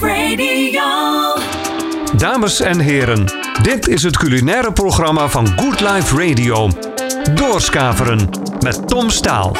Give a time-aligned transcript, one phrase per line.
[0.00, 0.82] Radio.
[2.16, 3.24] Dames en heren,
[3.62, 6.68] dit is het culinaire programma van Good Life Radio.
[7.34, 8.28] Doorskaveren
[8.60, 9.56] met Tom Staal.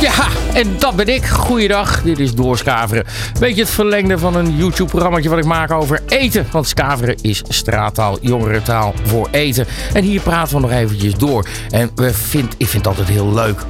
[0.00, 1.26] Ja, en dat ben ik.
[1.26, 3.04] Goeiedag, dit is Doorskaveren.
[3.40, 6.46] Beetje het verlengde van een YouTube-programmaatje wat ik maak over eten.
[6.52, 9.66] Want skaveren is straattaal, jongerentaal voor eten.
[9.92, 11.46] En hier praten we nog eventjes door.
[11.70, 13.60] En we vind, ik vind het altijd heel leuk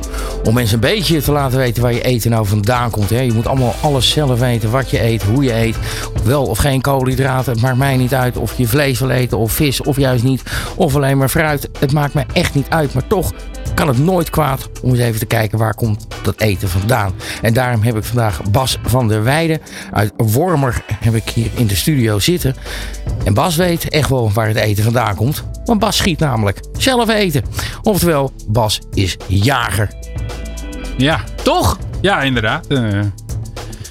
[0.45, 3.11] om mensen een beetje te laten weten waar je eten nou vandaan komt.
[3.11, 3.21] Hè.
[3.21, 5.77] Je moet allemaal alles zelf weten, wat je eet, hoe je eet.
[6.25, 9.53] Wel of geen koolhydraten, het maakt mij niet uit of je vlees wil eten of
[9.53, 10.43] vis of juist niet.
[10.75, 12.95] Of alleen maar fruit, het maakt mij echt niet uit.
[12.95, 13.33] Maar toch
[13.75, 17.13] kan het nooit kwaad om eens even te kijken waar komt dat eten vandaan.
[17.43, 19.61] En daarom heb ik vandaag Bas van der Weijden
[19.93, 22.55] uit Wormer heb ik hier in de studio zitten.
[23.25, 25.45] En Bas weet echt wel waar het eten vandaan komt.
[25.65, 27.45] Want Bas schiet namelijk zelf eten.
[27.83, 29.91] Oftewel, Bas is jager.
[30.97, 31.79] Ja, Toch?
[32.01, 32.67] ja inderdaad.
[32.67, 33.01] Eh,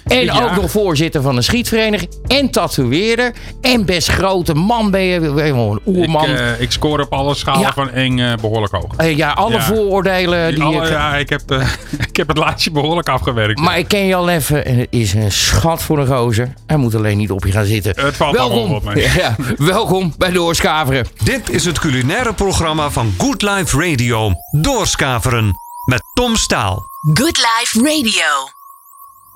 [0.10, 0.44] En Ja.
[0.44, 2.10] ook nog voorzitter van een schietvereniging.
[2.28, 3.34] En tatoeëerder.
[3.62, 5.16] En best grote man ben je.
[5.16, 6.26] Een ik, oerman.
[6.26, 7.74] eh, ik score op alle schalen Ja.
[7.74, 8.96] van eng eh, behoorlijk hoog.
[8.98, 9.62] Eh, ja, alle ja.
[9.62, 10.90] vooroordelen die Alle- ik...
[10.90, 11.68] ja, ik heb, eh,
[12.10, 13.60] ik heb het laatje behoorlijk afgewerkt.
[13.60, 16.54] Maar ik ken je al even en het is een schat voor een gozer.
[16.68, 17.94] Hij moet alleen niet op je gaan zitten.
[18.06, 19.08] Het valt allemaal welkom, op mee.
[19.20, 21.08] Ja, welkom bij Doorskaveren.
[21.24, 24.32] Dit is het culinaire programma van Good Life Radio.
[24.52, 26.88] Doorskaveren met Tom Staal.
[27.14, 28.59] Good Life Radio.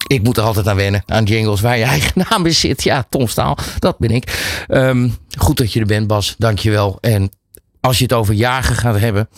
[0.07, 2.83] Ik moet er altijd aan wennen, aan jingles waar je eigen naam in zit.
[2.83, 4.63] Ja, Tom Staal, dat ben ik.
[4.67, 6.35] Ehm, goed dat je er bent, Bas.
[6.37, 6.97] Dankjewel.
[7.01, 7.31] En
[7.79, 9.29] als je het over jagen gaat hebben,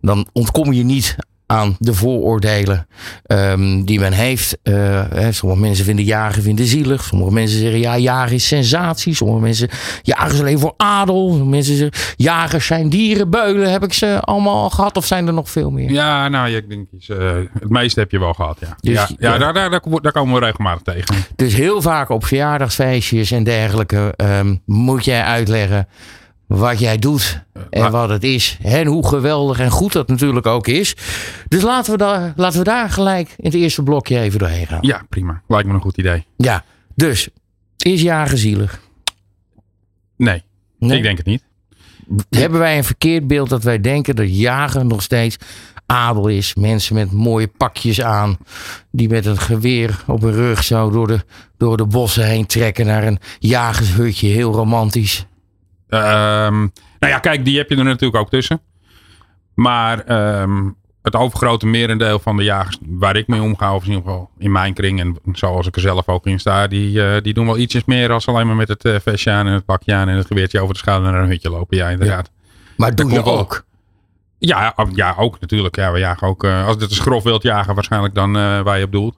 [0.00, 1.16] dan ontkom je niet
[1.52, 2.86] aan de vooroordelen
[3.26, 4.58] ehm, die men heeft.
[4.62, 7.04] Hè, sommige mensen vinden jagen vinden zielig.
[7.04, 9.14] Sommige mensen zeggen ja, jagen is sensatie.
[9.14, 9.68] Sommige mensen
[10.02, 11.28] jagen is alleen voor adel.
[11.28, 13.70] Sommige mensen zeggen jagers zijn dierenbeulen.
[13.70, 15.90] Heb ik ze allemaal al gehad of zijn er nog veel meer?
[15.90, 17.16] Ja, nou, ik denk eh,
[17.60, 18.76] het meeste heb je wel gehad, ja.
[18.80, 19.38] Dus- ja, ja, ja.
[19.38, 21.14] Daar, daar, daar, daar komen we regelmatig tegen.
[21.36, 25.88] Dus heel vaak op verjaardagsfeestjes en dergelijke ehm, moet jij uitleggen
[26.56, 28.58] wat jij doet en wat het is.
[28.62, 30.94] En hoe geweldig en goed dat natuurlijk ook is.
[31.48, 34.78] Dus laten we, daar, laten we daar gelijk in het eerste blokje even doorheen gaan.
[34.80, 35.42] Ja, prima.
[35.48, 36.26] Lijkt me een goed idee.
[36.36, 36.64] Ja,
[36.94, 37.28] dus
[37.76, 38.80] is jagen zielig?
[40.16, 40.42] Nee,
[40.78, 40.96] Nee?
[40.96, 41.42] ik denk het niet.
[42.30, 45.36] Hebben wij een verkeerd beeld dat wij denken dat jagen nog steeds
[45.86, 46.54] adel is?
[46.54, 48.38] Mensen met mooie pakjes aan,
[48.90, 51.20] die met een geweer op hun rug zo door de,
[51.56, 54.28] door de bossen heen trekken naar een jagershutje.
[54.28, 55.26] Heel romantisch.
[55.92, 56.58] Ehm,
[56.98, 58.60] nou ja, kijk, die heb je er natuurlijk ook tussen.
[59.54, 60.68] Maar ehm,
[61.02, 64.52] het overgrote merendeel van de jagers waar ik mee omga, of in ieder geval in
[64.52, 67.58] mijn kring en zoals ik er zelf ook in sta, die, eh, die doen wel
[67.58, 70.16] ietsjes meer als alleen maar met het eh, vestje aan en het pakje aan en
[70.16, 71.76] het geweertje over de schouder naar een hutje lopen.
[71.76, 72.30] Ja, inderdaad.
[72.76, 73.64] Maar doe je ook.
[74.38, 75.76] Ja, ja, ja, ook natuurlijk.
[75.76, 76.44] Ja, we jagen ook.
[76.44, 78.32] eh, als dit een grof wild jagen, waarschijnlijk dan
[78.62, 79.16] waar je op doelt.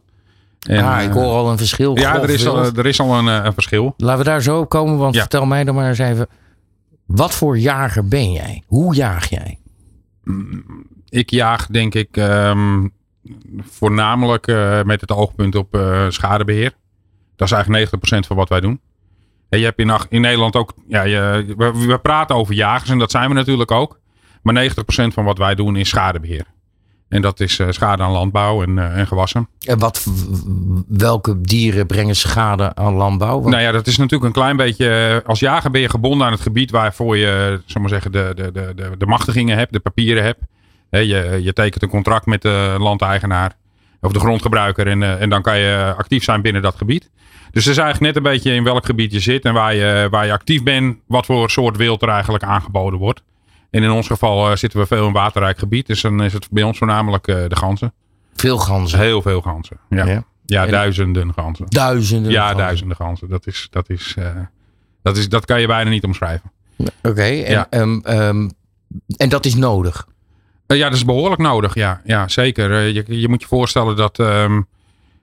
[0.69, 1.99] En, ah, ik hoor al een verschil.
[1.99, 3.95] Ja, er is, al, er is al een, een verschil.
[3.97, 5.21] Laten we daar zo op komen, want Ja.
[5.21, 6.27] vertel mij dan maar eens even.
[7.07, 8.63] Wat voor jager ben jij?
[8.67, 9.59] Hoe jaag jij?
[11.09, 12.89] Ik jaag denk ik ehm,
[13.61, 16.73] voornamelijk eh, met het oogpunt op eh, schadebeheer.
[17.37, 18.81] Dat is eigenlijk 90% van wat wij doen.
[19.49, 19.79] En je hebt
[20.11, 24.01] in, Nederland ook, ja, we, we praten over jagers en dat zijn we natuurlijk ook.
[24.43, 26.47] Maar 90% van wat wij doen is schadebeheer.
[27.15, 29.49] En dat is eh, schade aan landbouw en, eh, en gewassen.
[29.67, 30.07] En wat,
[30.89, 33.39] welke dieren brengen schade aan landbouw?
[33.41, 34.89] Want- Nou ja, dat is natuurlijk een klein beetje.
[35.23, 38.53] eh, Als jager ben je gebonden aan het gebied waarvoor je, maar zeggen, de, de,
[38.53, 40.41] de, de, de machtigingen hebt, de papieren hebt.
[40.91, 43.57] Je, je tekent een contract met de landeigenaar
[44.01, 47.11] of de grondgebruiker en, en dan kan je actief zijn binnen dat gebied.
[47.51, 50.07] Dus het is eigenlijk net een beetje in welk gebied je zit en waar je,
[50.11, 53.23] waar je actief bent, wat voor soort wild er eigenlijk aangeboden wordt.
[53.75, 56.47] En in ons geval eh, zitten we veel in waterrijk gebied, dus dan is het
[56.51, 57.93] bij ons voornamelijk eh, de ganzen.
[58.35, 58.99] Veel ganzen.
[58.99, 59.79] Heel veel ganzen.
[59.89, 60.25] Ja, Ja.
[60.45, 60.65] ja.
[60.65, 61.67] En- duizenden ganzen.
[61.69, 62.33] Duizenden.
[62.33, 62.59] Ja, ganzen.
[62.59, 63.29] duizenden ganzen.
[63.29, 64.27] Dat, is, dat, is, eh,
[65.03, 66.53] dat, is, dat kan je bijna niet omschrijven.
[67.03, 67.67] Oké, en, Ja.
[67.71, 68.49] ehm, ehm,
[69.17, 70.07] en dat is nodig.
[70.67, 71.75] Eh, ja, dat is behoorlijk nodig.
[71.75, 72.73] Ja, ja zeker.
[72.81, 74.19] Je, je moet je voorstellen dat.
[74.19, 74.61] ehm,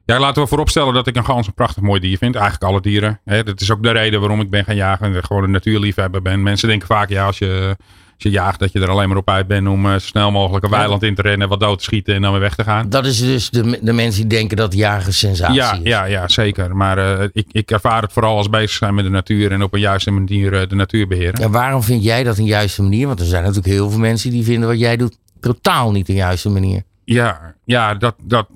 [0.06, 2.36] ja, laten we vooropstellen dat ik een gans een prachtig mooi dier vind.
[2.36, 3.20] Eigenlijk alle dieren.
[3.26, 3.44] Hè.
[3.44, 5.16] Dat is ook de reden waarom ik ben gaan jagen.
[5.16, 6.44] En gewoon een natuurliefhebber ben.
[6.44, 7.78] Mensen denken vaak, ja, als je,
[8.24, 10.66] je jaagt, dat je er alleen maar op uit bent om eh, zo snel mogelijk
[10.66, 12.90] een weiland in te rennen, wat dood te schieten en dan weer weg te gaan.
[12.90, 15.80] Dat is dus de, de mensen die denken dat jagen sensatie Ja, is.
[15.84, 16.76] ja, ja, zeker.
[16.76, 19.74] Maar eh, ik, ik ervaar het vooral als bezig zijn met de natuur en op
[19.74, 21.34] een juiste manier eh, de natuur beheren.
[21.44, 23.08] En waarom vind jij dat een juiste manier?
[23.08, 26.14] Want er zijn natuurlijk heel veel mensen die vinden wat jij doet totaal niet de
[26.14, 26.84] juiste manier.
[27.04, 28.48] Ja, ja, dat, dat,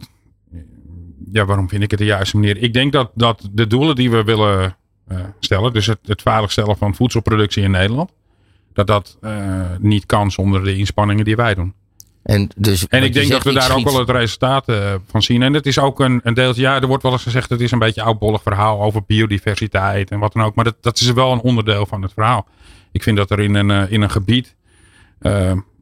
[1.31, 2.57] ja, waarom vind ik het de juiste manier?
[2.57, 4.75] Ik denk dat, dat de doelen die we willen
[5.39, 8.11] stellen, dus het, het veiligstellen van voedselproductie in Nederland,
[8.75, 11.73] dat dat eh, niet kan zonder de inspanningen die wij doen.
[12.23, 15.41] En, dus En ik denk dat we daar ook wel het resultaat eh, van zien.
[15.41, 17.71] En het is ook een, een deeltje, ja, er wordt wel eens gezegd, het is
[17.71, 20.55] een beetje een oudbollig verhaal over biodiversiteit en wat dan ook.
[20.55, 22.47] Maar dat, dat is wel een onderdeel van het verhaal.
[22.91, 24.55] Ik vind dat er in een, eh, in een gebied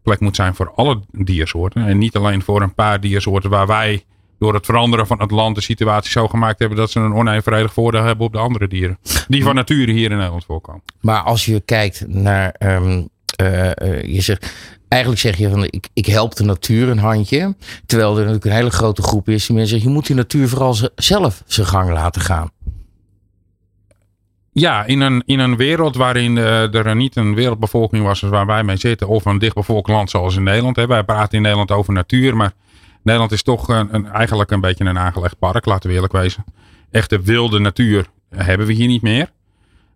[0.03, 1.85] plek moet zijn voor alle diersoorten.
[1.85, 4.03] En niet alleen voor een paar diersoorten waar wij
[4.43, 7.73] door het veranderen van het land de situatie zo gemaakt hebben dat ze een onevenredig
[7.73, 8.97] voordeel hebben op de andere dieren.
[9.27, 10.81] Die van nature hier in Nederland voorkomen.
[11.01, 12.49] Maar als je kijkt naar.
[12.57, 13.01] ehm,
[13.35, 14.53] eh, eh, je zegt,
[14.87, 17.55] eigenlijk zeg je van ik, ik help de natuur een handje.
[17.85, 20.47] Terwijl er natuurlijk een hele grote groep is die mensen zeggen, je moet die natuur
[20.49, 22.51] vooral ze- zelf zijn gang laten gaan.
[24.51, 28.63] Ja, in een, in een wereld waarin eh, er niet een wereldbevolking was waar wij
[28.63, 29.07] mee zitten.
[29.07, 30.75] Of een dichtbevolkt land zoals in Nederland.
[30.75, 30.87] Hè.
[30.87, 32.35] Wij praten in Nederland over natuur.
[32.35, 32.53] Maar
[33.03, 36.43] Nederland is toch een, eigenlijk een beetje een aangelegd park, laten we eerlijk wezen.
[36.91, 39.31] Echte wilde natuur hebben we hier niet meer.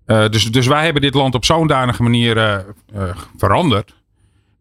[0.05, 3.95] Eh, dus, dus wij hebben dit land op zo'n danige manier eh, eh, veranderd.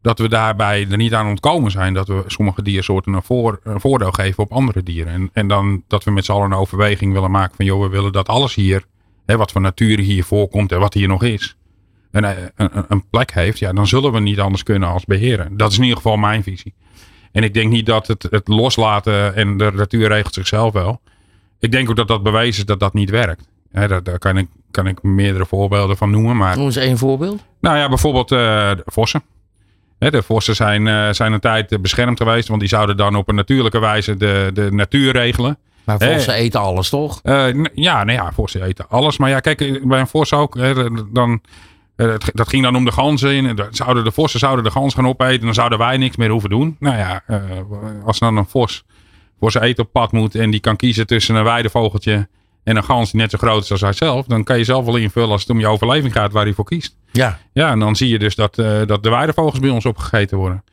[0.02, 4.12] Dat we daarbij er niet aan ontkomen zijn dat we sommige diersoorten een, een voordeel
[4.12, 5.12] geven op andere dieren.
[5.12, 7.88] En, en dan dat we met z'n allen een overweging willen maken van joh, we
[7.88, 8.84] willen dat alles hier
[9.26, 11.56] hè, wat voor natuur hier voorkomt en wat hier nog is,
[12.10, 12.24] een,
[12.56, 15.56] een, een plek heeft, ja, dan zullen we niet anders kunnen als beheren.
[15.56, 16.74] Dat is in ieder geval mijn visie.
[17.36, 21.00] En ik denk niet dat het, het loslaten en de natuur regelt zichzelf wel.
[21.58, 23.48] Ik denk ook dat dat bewezen is dat dat niet werkt.
[23.72, 26.36] Daar daar kan, ik, kan ik meerdere voorbeelden van noemen.
[26.36, 27.44] Maar Noem eens één voorbeeld.
[27.60, 28.38] nou ja, bijvoorbeeld eh,
[28.70, 29.22] de vossen.
[29.98, 33.34] De vossen zijn, eh, zijn een tijd beschermd geweest, want die zouden dan op een
[33.34, 35.58] natuurlijke wijze de, de natuur regelen.
[35.84, 37.20] Maar vossen eten alles toch?
[37.22, 39.18] Eh, ja, nou ja, vossen eten alles.
[39.18, 40.58] Maar ja, kijk, bij een vos ook.
[41.12, 41.40] Dan,
[42.32, 43.46] dat ging dan om de ganzen.
[43.46, 45.40] En dan zouden de vossen zouden de gans gaan opeten.
[45.44, 46.76] Dan zouden wij niks meer hoeven doen.
[46.78, 47.40] Nou ja, eh,
[48.04, 48.84] als dan een vos
[49.40, 50.34] voor zijn eten op pad moet.
[50.34, 52.28] En die kan kiezen tussen een weidevogeltje
[52.64, 54.26] en een gans die net zo groot is als hij zelf.
[54.26, 56.64] Dan kan je zelf wel invullen als het om je overleving gaat waar hij voor
[56.64, 56.96] kiest.
[57.12, 57.38] Ja.
[57.52, 60.64] Ja, en dan zie je dus dat, eh, dat de weidevogels bij ons opgegeten worden.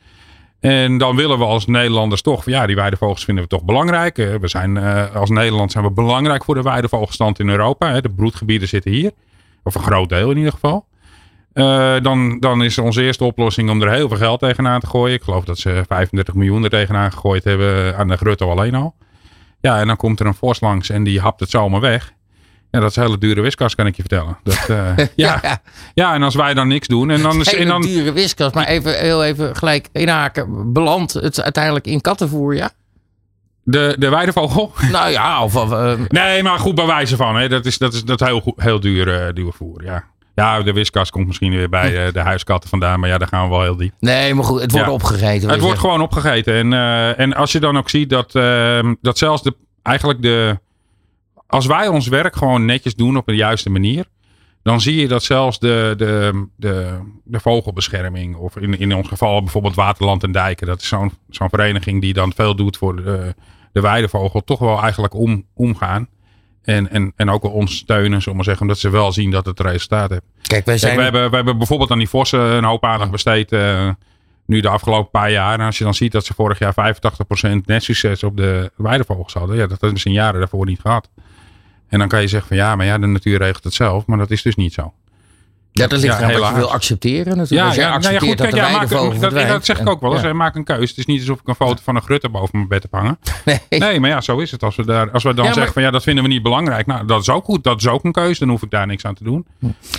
[0.60, 4.18] En dan willen we als Nederlanders toch, ja, die weidevogels vinden we toch belangrijk.
[4.18, 7.90] Eh, We zijn, eh, als Nederland zijn we belangrijk voor de weidevogelstand in Europa.
[7.92, 8.00] hè.
[8.00, 9.10] De broedgebieden zitten hier.
[9.62, 10.86] Of een groot deel in ieder geval.
[11.54, 15.14] Eh, dan, dan is onze eerste oplossing om er heel veel geld tegenaan te gooien.
[15.14, 18.94] Ik geloof dat ze 35 miljoen er tegenaan gegooid hebben aan de Grutto alleen al.
[19.60, 22.12] Ja, en dan komt er een vos langs en die hapt het zomaar weg.
[22.70, 24.38] Ja, dat is een hele dure wiskas, kan ik je vertellen.
[24.42, 25.38] Dat, eh, ja.
[25.42, 25.62] ja.
[25.94, 28.52] ja, en als wij dan niks doen en dan is en dan, dure wiskas.
[28.52, 30.72] Maar even, heel even gelijk inhaken.
[30.72, 32.70] Belandt het uiteindelijk in kattenvoer, ja?
[33.64, 34.72] de, de weidevogel.
[34.92, 35.56] Nou ja, of...
[35.56, 37.36] of eh, Nee, maar goed bij wijze van.
[37.36, 37.48] Hè.
[37.48, 39.84] Dat is, dat is, dat heel, heel duur, eh, duur voer.
[39.84, 40.04] Ja.
[40.34, 43.00] Ja, de wiskas komt misschien weer bij eh, de huiskatten vandaan.
[43.00, 43.92] Maar ja, daar gaan we wel heel diep.
[44.00, 44.92] nee, maar goed, het wordt Ja.
[44.92, 45.50] opgegeten.
[45.50, 46.54] Het wordt gewoon opgegeten.
[46.54, 50.58] En, eh, en als je dan ook ziet dat, ehm, dat zelfs de, eigenlijk de.
[51.46, 54.04] Als wij ons werk gewoon netjes doen op de juiste manier.
[54.62, 58.36] Dan zie je dat zelfs de, de, de, de vogelbescherming.
[58.36, 60.66] Of in, in ons geval bijvoorbeeld Waterland en Dijken.
[60.66, 63.34] Dat is zo'n zo'n vereniging die dan veel doet voor de,
[63.72, 64.40] de weidevogel.
[64.44, 66.08] Toch wel eigenlijk om, omgaan.
[66.64, 68.62] En, en, en ook ons steunen, zullen maar zeggen.
[68.62, 70.22] Omdat ze wel zien dat het resultaat heeft.
[70.42, 70.96] Kijk, wij Kijk, zijn...
[70.96, 73.52] we, hebben, we hebben bijvoorbeeld aan die vossen een hoop aandacht besteed.
[73.52, 73.88] eh,
[74.46, 75.58] nu de afgelopen paar jaar.
[75.58, 79.32] En als je dan ziet dat ze vorig jaar 85% net succes op de weidevogels
[79.32, 79.56] hadden.
[79.56, 81.10] Ja, dat hebben ze in jaren daarvoor niet gehad.
[81.88, 84.06] En dan kan je zeggen van ja, maar ja, de natuur regelt het zelf.
[84.06, 84.92] Maar dat is dus niet zo.
[85.76, 87.74] Ja, dat ligt Ja, eraan wat je wil accepteren natuurlijk.
[87.74, 89.48] Ja, ja, nou ja, goed, kijk, dat de ja, maak, weidevogel dat, verdwijnt.
[89.48, 90.20] dat zeg ik ook wel eens.
[90.22, 90.82] En- hè, Maak een keuze.
[90.88, 93.18] Het is niet alsof ik een foto van een grutte boven mijn bed heb hangen.
[93.44, 93.58] Nee.
[93.68, 94.62] Nee, maar ja, zo is het.
[94.62, 96.86] Als we, daar, als we dan Ja, zeggen van ja, dat vinden we niet belangrijk.
[96.86, 97.64] Nou, dat is ook goed.
[97.64, 98.38] Dat is ook een keuze.
[98.40, 99.46] Dan hoef ik daar niks aan te doen.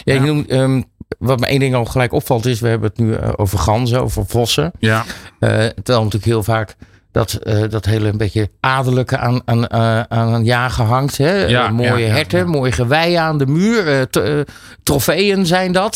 [0.03, 0.81] Ja, je noemt, ehm,
[1.17, 4.01] wat me één ding al gelijk opvalt is, we hebben het nu eh, over ganzen,
[4.01, 4.71] over vossen.
[4.79, 5.03] Ja,
[5.39, 6.75] Eh, terwijl natuurlijk heel vaak
[7.15, 11.17] dat, eh, dat hele een beetje adellijke aan, aan, eh, aan een jagen hangt.
[11.17, 11.45] Hè?
[11.45, 12.45] Ja, Eh, mooie ja, herten, ja.
[12.45, 14.09] mooie geweien aan de muur.
[14.09, 14.39] t- eh,
[14.83, 15.95] trofeeën zijn dat.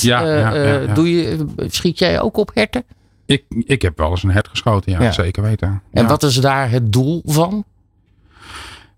[0.93, 2.83] Doe je, schiet jij ook op herten?
[3.25, 4.91] ik, ik heb wel eens een hert geschoten.
[4.91, 5.81] Ja, zeker weten.
[5.93, 7.63] En wat is daar het doel van?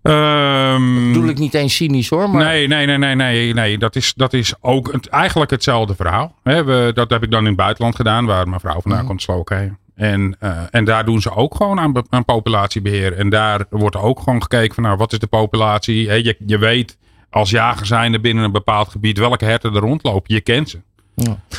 [0.02, 3.78] Ehm, Bedoel ik niet eens cynisch hoor, maar Nee, nee, nee, nee, nee, nee.
[3.78, 6.34] Dat is, dat is ook het, eigenlijk hetzelfde verhaal.
[6.42, 9.06] We, dat heb ik dan in het buitenland gedaan, waar mijn vrouw vandaan Mhm.
[9.08, 9.72] komt, Slowakije.
[9.94, 13.12] En, eh, en daar doen ze ook gewoon aan, be- aan populatiebeheer.
[13.16, 16.08] En daar wordt ook gewoon gekeken van, nou, wat is de populatie?
[16.08, 16.98] Hè, je, je weet
[17.30, 20.34] als jager zijnde binnen een bepaald gebied welke herten er rondlopen.
[20.34, 20.80] Je kent ze.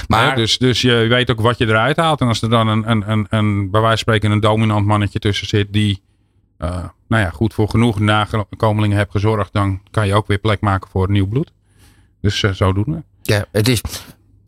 [0.08, 2.22] maar Hè, dus, dus je weet ook wat je eruit haalt.
[2.22, 5.20] En als er dan een, een, een, een bij wijze van spreken een dominant mannetje
[5.20, 6.02] tussen zit die
[6.58, 10.62] eh, nou ja, goed voor genoeg nakomelingen hebt gezorgd, dan kan je ook weer plek
[10.62, 11.52] maken voor nieuw bloed.
[12.22, 13.04] Dus eh, zodoende.
[13.22, 13.82] ja, het is,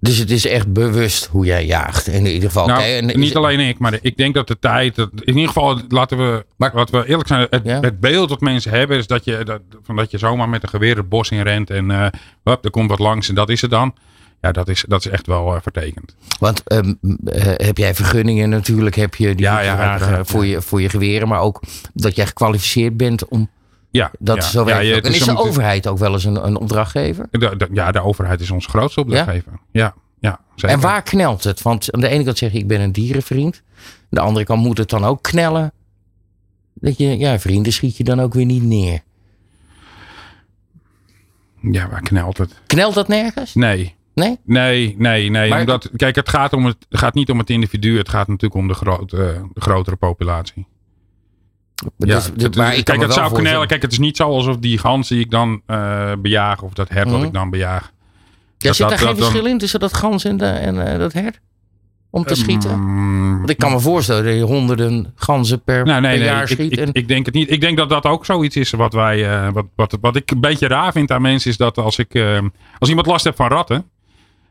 [0.06, 2.68] dus het is echt bewust hoe jij jaagt in ieder geval.
[2.68, 5.34] Nou, Oké, en is- niet alleen ik, maar ik denk dat de tijd, dat, in
[5.34, 7.80] ieder geval laten we, Maar- wat we eerlijk zijn, het, Ja.
[7.80, 10.70] het beeld dat mensen hebben is dat je, dat, van dat je zomaar met een
[10.70, 12.08] geweer het bos in rent en eh,
[12.44, 13.94] hop, er komt wat langs en dat is het dan.
[14.42, 16.16] ja, dat is, dat is echt wel eh, vertekend.
[16.40, 16.94] Want ehm,
[17.26, 21.28] eh, heb jij vergunningen natuurlijk, heb je die Ja, ja, voor, je, voor je geweren,
[21.28, 21.62] maar ook
[21.94, 23.50] dat jij gekwalificeerd bent om
[23.96, 26.46] Ja, dat ja, zo ja, en is is de om- overheid ook wel eens een,
[26.46, 27.28] een opdrachtgever?
[27.32, 29.52] De, de- ja, de overheid is onze grootste opdrachtgever.
[29.72, 30.76] Ja, ja, zeker.
[30.76, 31.62] En waar knelt het?
[31.62, 33.62] Want aan de ene kant zeg je ik ben een dierenvriend.
[33.76, 35.72] Aan de andere kant moet het dan ook knellen.
[36.74, 39.00] Dat je, ja, vrienden schiet je dan ook weer niet neer.
[41.62, 42.54] Ja, waar knelt het?
[42.68, 43.54] Knelt dat nergens?
[43.54, 44.40] Nee, Nee?
[44.44, 45.50] nee, nee, nee.
[45.50, 47.98] Maar- Omdat, kijk, het gaat, om het, het gaat niet om het individu.
[47.98, 49.16] Het gaat natuurlijk om de, grote,
[49.54, 50.66] de grotere populatie.
[51.76, 54.78] Ja, Dus- het- maar ik kijk, het zou Kijk, het is niet zo alsof die
[54.78, 57.26] gans die ik dan eh bejaag of dat hert wat Mhm.
[57.28, 57.82] ik dan bejaag.
[58.58, 60.46] Ja, dat- zit daar dat- geen dat dan- verschil in tussen dat gans en, de,
[60.46, 61.40] en eh, dat hert?
[62.10, 62.80] Om te schieten?
[62.80, 66.30] Mm, Want ik kan me voorstellen dat je honderden ganzen per, Nou, nee, per nee.
[66.30, 66.72] jaar Ik, schiet.
[66.72, 67.52] ik, en, ik denk het niet.
[67.52, 69.30] Ik denk dat dat ook zoiets is wat wij.
[69.30, 72.14] eh, wat, wat, wat ik een beetje raar vind aan mensen is dat als ik.
[72.14, 72.40] eh,
[72.80, 73.90] als iemand last heeft van ratten.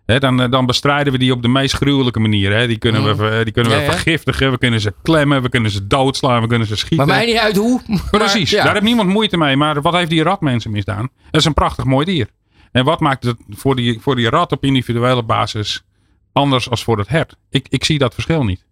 [0.07, 2.69] Dan, eh, dan bestrijden we die op de meest gruwelijke manier.
[2.69, 3.79] Die kunnen, we, ver- die kunnen we.
[3.79, 4.51] Ja, vergiftigen.
[4.51, 5.43] We kunnen ze klemmen.
[5.43, 6.41] We kunnen ze doodslaan.
[6.41, 7.07] We kunnen ze schieten.
[7.07, 7.81] maar mij niet uit hoe.
[7.87, 8.65] maar Precies, ja.
[8.65, 9.57] daar heeft niemand moeite mee.
[9.57, 11.09] Maar wat heeft die rat mensen misdaan?
[11.31, 12.29] Dat is een prachtig mooi dier.
[12.73, 15.85] En wat maakt het voor die, voor die rat op individuele basis
[16.33, 17.37] anders als voor het hert?
[17.51, 18.65] Ik, ik zie dat verschil niet.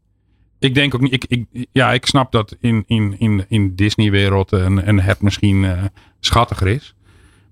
[0.58, 4.52] Ik denk ook niet, ik, ik, ja, ik snap dat in, in, in, in Disney-wereld
[4.52, 5.82] een, een hert misschien eh,
[6.20, 6.94] schattiger is.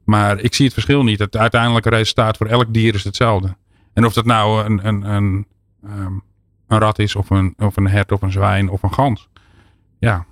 [0.05, 1.19] Maar ik zie het verschil niet.
[1.19, 3.57] Het uiteindelijke resultaat voor elk dier is hetzelfde.
[4.00, 5.47] En of dat nou een, een, een,
[5.85, 6.12] ehm,
[6.69, 9.28] een rat is, of een, of een hert, of een zwijn, of een gans.
[9.99, 10.26] Ja,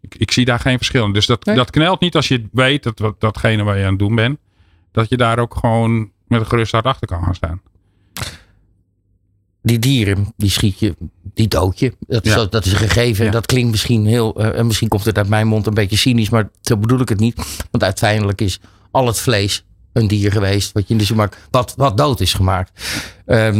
[0.00, 1.12] ik, ik zie daar geen verschil in.
[1.12, 1.56] Dus dat, Nee.
[1.56, 4.38] dat knelt niet als je weet dat datgene waar je aan het doen bent,
[4.92, 7.60] dat je daar ook gewoon met een gerust hart achter kan gaan staan.
[9.62, 10.96] Die dieren, die schiet je,
[11.34, 11.96] die dood je.
[12.00, 12.44] Dat, is, Ja.
[12.44, 13.24] dat is een gegeven.
[13.24, 13.30] Ja.
[13.30, 16.50] Dat klinkt misschien heel, en misschien komt het uit mijn mond een beetje cynisch, maar
[16.60, 17.66] zo bedoel ik het niet.
[17.70, 19.64] Want uiteindelijk is al het vlees
[19.98, 22.72] een dier geweest, wat je in de supermarkt, wat, wat dood is gemaakt.
[23.26, 23.54] Ehm,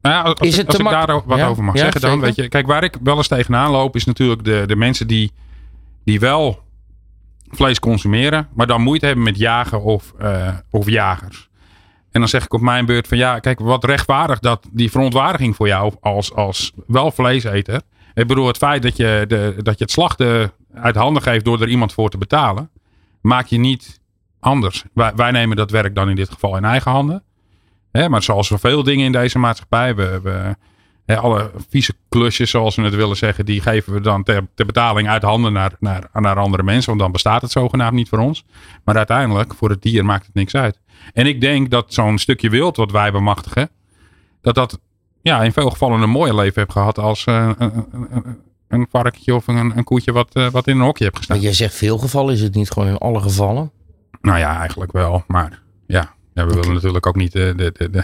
[0.00, 2.00] Nou ja, als Is ik, het als ik daar wat Ja, over mag ja, zeggen
[2.00, 2.10] dan.
[2.10, 2.26] zeker.
[2.26, 5.32] Weet je, kijk, waar ik wel eens tegenaan loop is natuurlijk de, de mensen die,
[6.04, 6.62] die wel
[7.48, 8.48] vlees consumeren.
[8.54, 11.48] Maar dan moeite hebben met jagen of, eh, of jagers.
[12.10, 15.56] En dan zeg ik op mijn beurt van ja, kijk, wat rechtvaardig dat die verontwaardiging
[15.56, 17.80] voor jou als, als wel vleeseter.
[18.14, 21.60] Ik bedoel, het feit dat je, de, dat je het slachten uit handen geeft door
[21.62, 22.70] er iemand voor te betalen,
[23.20, 24.00] maak je niet
[24.44, 24.84] anders.
[24.92, 27.22] Wij, wij nemen dat werk dan in dit geval in eigen handen.
[27.92, 29.94] Hè, maar zoals zoveel dingen in deze maatschappij.
[29.94, 30.56] We, we,
[31.06, 34.66] hè, alle vieze klusjes, zoals we het willen zeggen, die geven we dan ter, ter
[34.66, 36.88] betaling uit handen naar, naar, naar andere mensen.
[36.88, 38.44] Want dan bestaat het zogenaamd niet voor ons.
[38.84, 40.80] Maar uiteindelijk, voor het dier maakt het niks uit.
[41.12, 43.70] En ik denk dat zo'n stukje wild wat wij bemachtigen,
[44.40, 44.80] dat dat
[45.22, 48.86] ja, in veel gevallen een mooier leven heeft gehad als eh, een, een, een, een
[48.90, 51.36] varkentje of een, een koetje wat, eh, wat in een hokje hebt gestaan.
[51.36, 53.70] maar je zegt veel gevallen, is het niet gewoon in alle gevallen?
[54.24, 55.24] Nou ja, eigenlijk wel.
[55.26, 58.02] Maar ja, ja we willen natuurlijk ook niet de, de, de, de,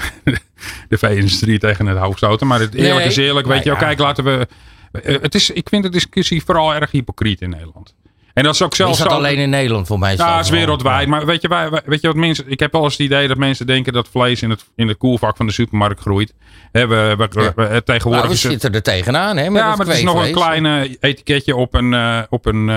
[0.88, 2.46] de vee-industrie tegen het hoofd stoten.
[2.46, 3.06] Maar het eerlijk Nee.
[3.06, 3.46] is eerlijk.
[3.46, 3.86] Weet Nou je ja.
[3.88, 4.46] kijk, laten we...
[4.92, 7.94] eh, Het is, ik vind de discussie vooral erg hypocriet in Nederland.
[8.34, 10.16] En dat is ook zelfs is dat zo- alleen in Nederland voor mij?
[10.16, 11.08] ja, het is wereldwijd.
[11.08, 12.44] Maar weet je, wij, weet je wat mensen.
[12.48, 14.96] Ik heb wel eens het idee dat mensen denken dat vlees in het, in het
[14.96, 16.34] koelvak van de supermarkt groeit.
[16.72, 17.52] Hè, we, we, Ja.
[17.56, 19.44] we- eh, tegenwoordig Nou, we zitten er tegenaan, hè?
[19.44, 20.66] Ja, maar het is nog een klein
[21.00, 22.68] etiketje op een, eh, op een,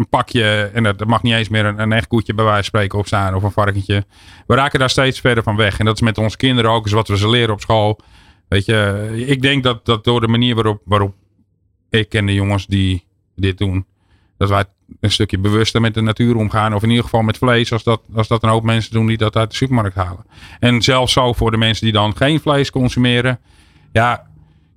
[0.00, 0.70] een pakje.
[0.74, 3.06] En er mag niet eens meer een, een echt koetje bij wijze van spreken op
[3.06, 3.34] staan.
[3.34, 4.04] Of een varkentje.
[4.46, 5.78] We raken daar steeds verder van weg.
[5.78, 6.86] En dat is met onze kinderen ook.
[6.86, 8.00] is wat we ze leren op school.
[8.48, 11.14] Weet je, ik denk dat, dat door de manier waarop, waarop
[11.90, 13.04] ik en de jongens die
[13.36, 13.86] dit doen.
[14.36, 14.64] Dat wij
[15.00, 16.74] een stukje bewuster met de natuur omgaan.
[16.74, 17.72] Of in ieder geval met vlees.
[17.72, 20.24] Als dat, als dat een hoop mensen doen die dat uit de supermarkt halen.
[20.60, 23.38] En zelfs zo voor de mensen die dan geen vlees consumeren.
[23.92, 24.29] Ja,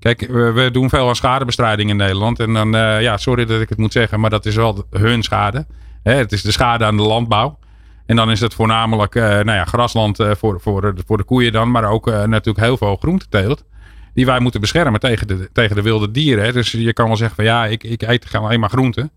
[0.04, 2.40] Kijk, we, doen veel aan schadebestrijding in Nederland.
[2.40, 5.24] En dan, eh, ja, sorry dat ik het moet zeggen, maar dat is wel hun
[5.24, 5.66] schade.
[6.04, 7.60] Hè, het is de schade aan de landbouw.
[8.06, 11.24] En dan is het voornamelijk eh, nou ja, grasland eh, voor, voor, de- voor de
[11.24, 13.64] koeien dan, maar ook natuurlijk heel veel groenteteelt.
[14.14, 16.44] Die wij moeten beschermen tegen de, tegen de wilde dieren.
[16.44, 16.52] Hè.
[16.52, 19.12] Dus je kan wel zeggen van ja, ik, ik eet alleen maar groenten.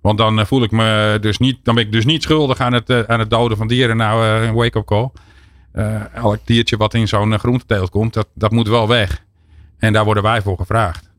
[0.00, 3.08] Want dan voel ik me dus niet, dan ben ik dus niet schuldig aan het,
[3.08, 3.96] aan het doden van dieren.
[3.96, 5.10] Nou, een wake-up call.
[6.14, 9.28] Elk diertje wat in zo'n groenteteelt komt, dat, dat moet wel weg.
[9.80, 11.10] En daar worden wij voor gevraagd.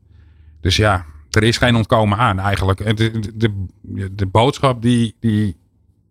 [0.60, 2.80] Dus ja, er is geen ontkomen aan eigenlijk.
[2.80, 5.56] En De, de, de, de boodschap die, die,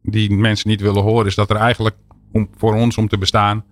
[0.02, 1.96] die mensen niet willen horen is dat er eigenlijk
[2.32, 3.64] om, voor ons om te bestaan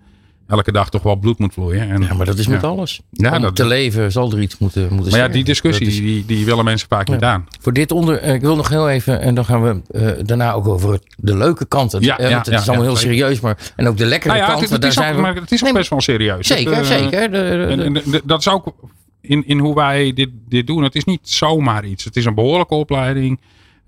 [0.50, 1.89] elke dag toch wel bloed moet vloeien.
[1.89, 2.68] En, Ja, maar dat is met Ja.
[2.68, 3.01] alles.
[3.12, 5.34] Ja, Om dat- te leven zal er iets moeten, moeten maar ja, sterven.
[5.34, 7.46] die discussie is- die, die willen mensen vaak niet aan.
[7.62, 10.51] voor dit onder, eh, ik wil nog heel even, en dan gaan we eh, daarna
[10.53, 12.01] ook over de leuke kanten.
[12.01, 14.06] Ja, Eh, ja, want het ja, is allemaal ja, heel serieus, maar en ook de
[14.06, 14.70] lekkere Nou ja, kant.
[14.70, 15.22] het, daar is ook, zijn we.
[15.22, 16.48] maar het is ook Nee, best wel serieus.
[16.48, 17.32] Zeker, Het, zeker.
[17.32, 18.74] De, de- En, de- en de- dat is ook
[19.22, 20.84] in, in hoe wij dit, dit doen.
[20.84, 22.03] Het is niet zomaar iets.
[22.03, 23.39] Het is een behoorlijke opleiding.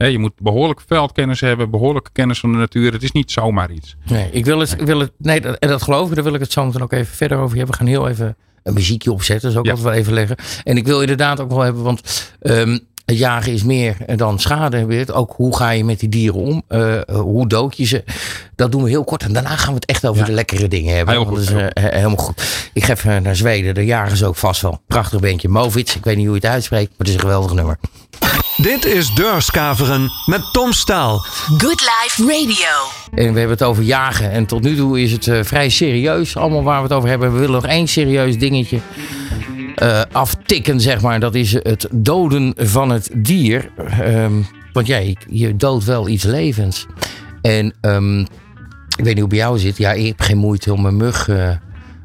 [0.08, 2.92] Je moet behoorlijk veldkennis hebben, behoorlijke kennis van de natuur.
[2.94, 3.96] Het is niet zomaar iets.
[4.06, 6.34] Nee, ik wil het, ik wil het, nee, dat, en dat geloof ik, daar wil
[6.34, 7.72] ik het zo meteen ook even verder over hebben.
[7.72, 9.84] We gaan heel even een muziekje opzetten, dat is ook Ja.
[9.84, 10.36] wat we even leggen.
[10.64, 14.78] En ik wil inderdaad ook wel hebben, want ehm, het jagen is meer dan schade.
[14.78, 15.12] hebben we het.
[15.12, 16.62] Ook hoe ga je met die dieren om?
[16.68, 18.04] Eh, hoe dood je ze?
[18.62, 19.24] Dat doen we heel kort.
[19.24, 20.26] En daarna gaan we het echt over Ja.
[20.28, 21.16] de lekkere dingen hebben.
[21.16, 22.70] Heel Want goed, dat is eh, he- helemaal goed.
[22.74, 23.74] Ik ga even naar Zweden.
[23.74, 24.82] Daar jagen ze ook vast wel.
[24.88, 25.50] Prachtig beentje.
[25.50, 25.96] Movits.
[25.96, 27.78] Ik weet niet hoe je het uitspreekt, maar het is een geweldig nummer.
[28.58, 31.26] Dit is Deurskaveren met Tom Staal.
[31.58, 32.68] Good Life Radio.
[33.14, 34.32] En we hebben het over jagen.
[34.32, 36.38] En tot nu toe is het eh, vrij serieus.
[36.38, 37.32] Allemaal waar we het over hebben.
[37.34, 38.80] We willen nog één serieus dingetje
[39.76, 41.20] eh, aftikken, zeg maar.
[41.20, 43.72] Dat is het doden van het dier.
[44.00, 44.34] Ehm,
[44.74, 46.86] want jij, je doodt wel iets levens.
[47.42, 48.26] En ehm,
[49.02, 49.78] ik weet niet hoe bij jou zit.
[49.78, 51.50] Ja, ik heb geen moeite om een mug eh,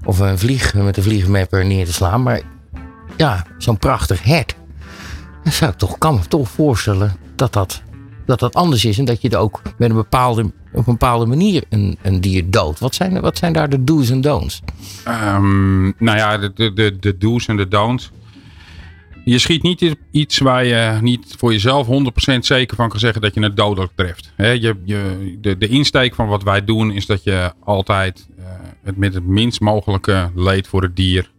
[0.05, 2.23] of een vlieg met een vliegmapper neer te slaan.
[2.23, 2.41] Maar
[3.17, 4.55] ja, zo'n prachtig hert.
[5.43, 7.83] Dan zou ik toch, kan me toch voorstellen dat dat,
[8.27, 8.99] dat dat anders is.
[8.99, 12.51] En dat je er ook met een bepaalde, op een bepaalde manier een, een dier
[12.51, 12.79] doodt.
[12.79, 14.63] Wat zijn, wat zijn daar de do's en don'ts?
[15.05, 18.11] Ehm, nou ja, de, de, de do's en de don'ts.
[19.29, 23.35] Je schiet niet iets waar je niet voor jezelf 100% zeker van kan zeggen dat
[23.35, 24.33] je het dodelijk treft.
[24.37, 28.45] Hè, je, je, de, de insteek van wat wij doen is dat je altijd eh,
[28.83, 31.31] het met het minst mogelijke leed voor het dier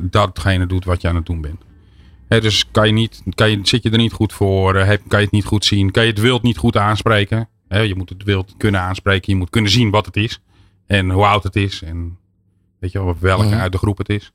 [0.00, 1.62] datgene doet wat je aan het doen bent.
[2.28, 5.18] Dus kan je niet, kan je, zit je er niet goed voor, eh, heb, kan
[5.18, 7.48] je het niet goed zien, kan je het wild niet goed aanspreken.
[7.68, 10.40] Je moet het wild kunnen aanspreken, je moet kunnen zien wat het is
[10.86, 12.18] en hoe oud het is en
[12.78, 13.54] weet je wel, welke Mhm.
[13.54, 14.32] uit de groep het is.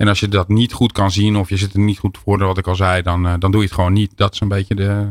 [0.00, 2.38] En als je dat niet goed kan zien of je zit er niet goed voor,
[2.38, 4.12] wat ik al zei, dan, eh, dan doe je het gewoon niet.
[4.16, 5.06] Dat is een beetje de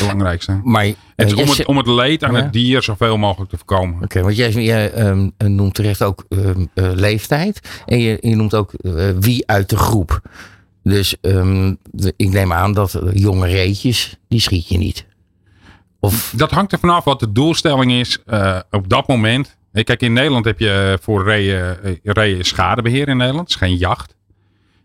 [0.00, 0.60] belangrijkste.
[0.64, 2.42] Maar eh, Het is jij om, het, om het leed aan Ja.
[2.42, 4.02] het dier zoveel mogelijk te voorkomen.
[4.02, 7.82] Oké, want jij, jij ehm, noemt terecht ook ehm, eh, leeftijd.
[7.86, 10.20] En je, je noemt ook eh, wie uit de groep.
[10.82, 15.06] Dus ehm, de- ik neem aan dat eh, jonge reetjes, die schiet je niet.
[16.00, 19.56] Of, Dat hangt er vanaf wat de doelstelling is eh, op dat moment.
[19.72, 23.52] Eh, Kijk, in Nederland heb je eh, voor reeën, eh, reeën schadebeheer in Nederland.
[23.52, 24.18] Het is geen jacht.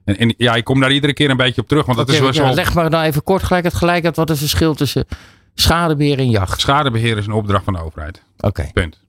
[0.06, 1.86] En, en ja, ik kom daar iedere keer een beetje op terug.
[1.86, 2.54] Want dat is wel ja, zo.
[2.54, 5.06] leg maar nou even kort gelijk het gelijk uit wat het verschil tussen
[5.54, 6.62] schadebeheer en jacht.
[6.62, 8.24] Schadebeheer is een opdracht van de overheid.
[8.38, 9.04] Oké, Punt.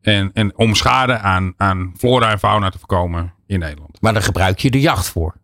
[0.00, 4.00] En, en om schade aan, aan flora en fauna te voorkomen in Nederland.
[4.00, 5.34] maar daar gebruik je de jacht voor.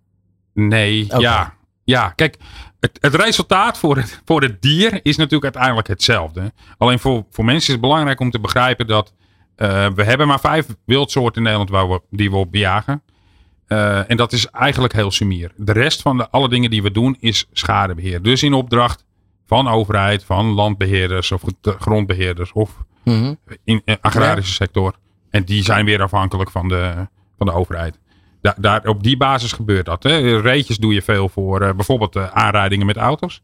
[0.53, 1.55] Nee, ja.
[1.85, 2.37] Ja, kijk,
[2.81, 6.53] het, het resultaat voor het, voor het dier is natuurlijk uiteindelijk hetzelfde.
[6.79, 9.13] Alleen voor, voor mensen is het belangrijk om te begrijpen dat
[9.57, 13.03] eh, we hebben maar vijf wildsoorten in Nederland waar we, die we op bejagen.
[13.67, 15.51] Eh, en dat is eigenlijk heel sumier.
[15.57, 18.23] De rest van de, alle dingen die we doen is schadebeheer.
[18.23, 19.05] Dus in opdracht
[19.47, 22.71] van overheid, van landbeheerders of de grondbeheerders of
[23.05, 23.35] Mhm.
[23.65, 24.95] in de agrarische sector.
[25.31, 27.99] En die zijn weer afhankelijk van de, van de overheid.
[28.43, 30.03] Da daar, op die basis gebeurt dat.
[30.03, 30.41] Hè.
[30.41, 33.43] Reetjes doe je veel voor eh, bijvoorbeeld eh, aanrijdingen met auto's.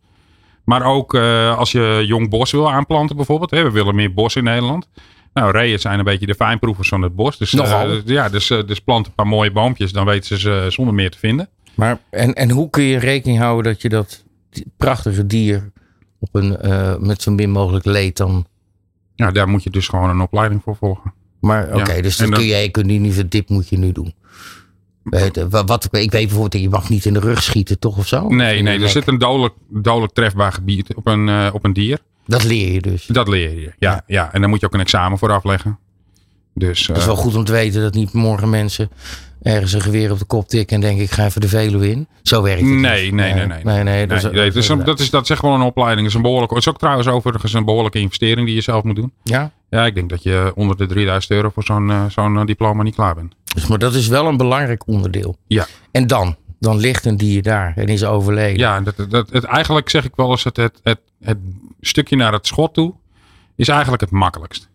[0.64, 3.50] Maar ook eh, als je jong bos wil aanplanten bijvoorbeeld.
[3.50, 3.62] Hè.
[3.62, 4.88] We willen meer bos in Nederland.
[5.34, 7.38] Nou, reeën zijn een beetje de fijnproevers van het bos.
[7.38, 9.92] Dus, eh, ja, dus, eh, dus plant een paar mooie boompjes.
[9.92, 11.48] Dan weten ze ze zonder meer te vinden.
[11.74, 14.24] Maar, en, en hoe kun je rekening houden dat je dat
[14.76, 15.72] prachtige dier
[16.18, 18.46] op een, eh, met zo min mogelijk leed dan...
[19.14, 21.12] Ja, daar moet je dus gewoon een opleiding voor volgen.
[21.40, 23.92] Maar oké, Ja, dus dat dan- kun jij, kun je niet, dit moet je nu
[23.92, 24.14] doen.
[25.02, 28.06] Weet, je, wat, ik weet bijvoorbeeld, je mag niet in de rug schieten, toch of
[28.06, 28.28] zo?
[28.28, 31.98] Nee, nee er zit een dodelijk, dodelijk trefbaar gebied op een, op een dier.
[32.26, 33.06] Dat leer je dus.
[33.06, 33.72] Dat leer je.
[33.78, 34.32] Ja, ja.
[34.32, 35.78] en daar moet je ook een examen voor afleggen.
[36.54, 38.90] Dus Het is eh, wel goed om te weten dat niet morgen mensen
[39.42, 42.06] ergens een geweer op de kop tikken en denken ik ga even de Veluwe in.
[42.22, 43.12] Zo werkt het Nee, niet.
[43.14, 43.64] nee, nee, nee.
[43.64, 45.60] nee, nee, dat is- nee, nee, dat, is, dat, is, dat is echt wel een
[45.60, 46.00] opleiding.
[46.00, 48.82] Dat is, een behoorlijke, het is ook trouwens overigens een behoorlijke investering die je zelf
[48.84, 49.12] moet doen.
[49.22, 52.44] Ja, Ja, ik denk dat je onder de 3000 euro voor zo'n eh, zo'n eh,
[52.44, 53.34] diploma niet klaar bent.
[53.54, 55.36] dus, maar dat is wel een belangrijk onderdeel.
[55.46, 58.58] Ja, En dan, dan ligt een dier daar en is overleden.
[58.58, 61.38] ja dat, dat, het, eigenlijk zeg ik wel eens het, het, het, het
[61.88, 62.94] stukje naar het schot toe
[63.54, 64.70] is eigenlijk het makkelijkst.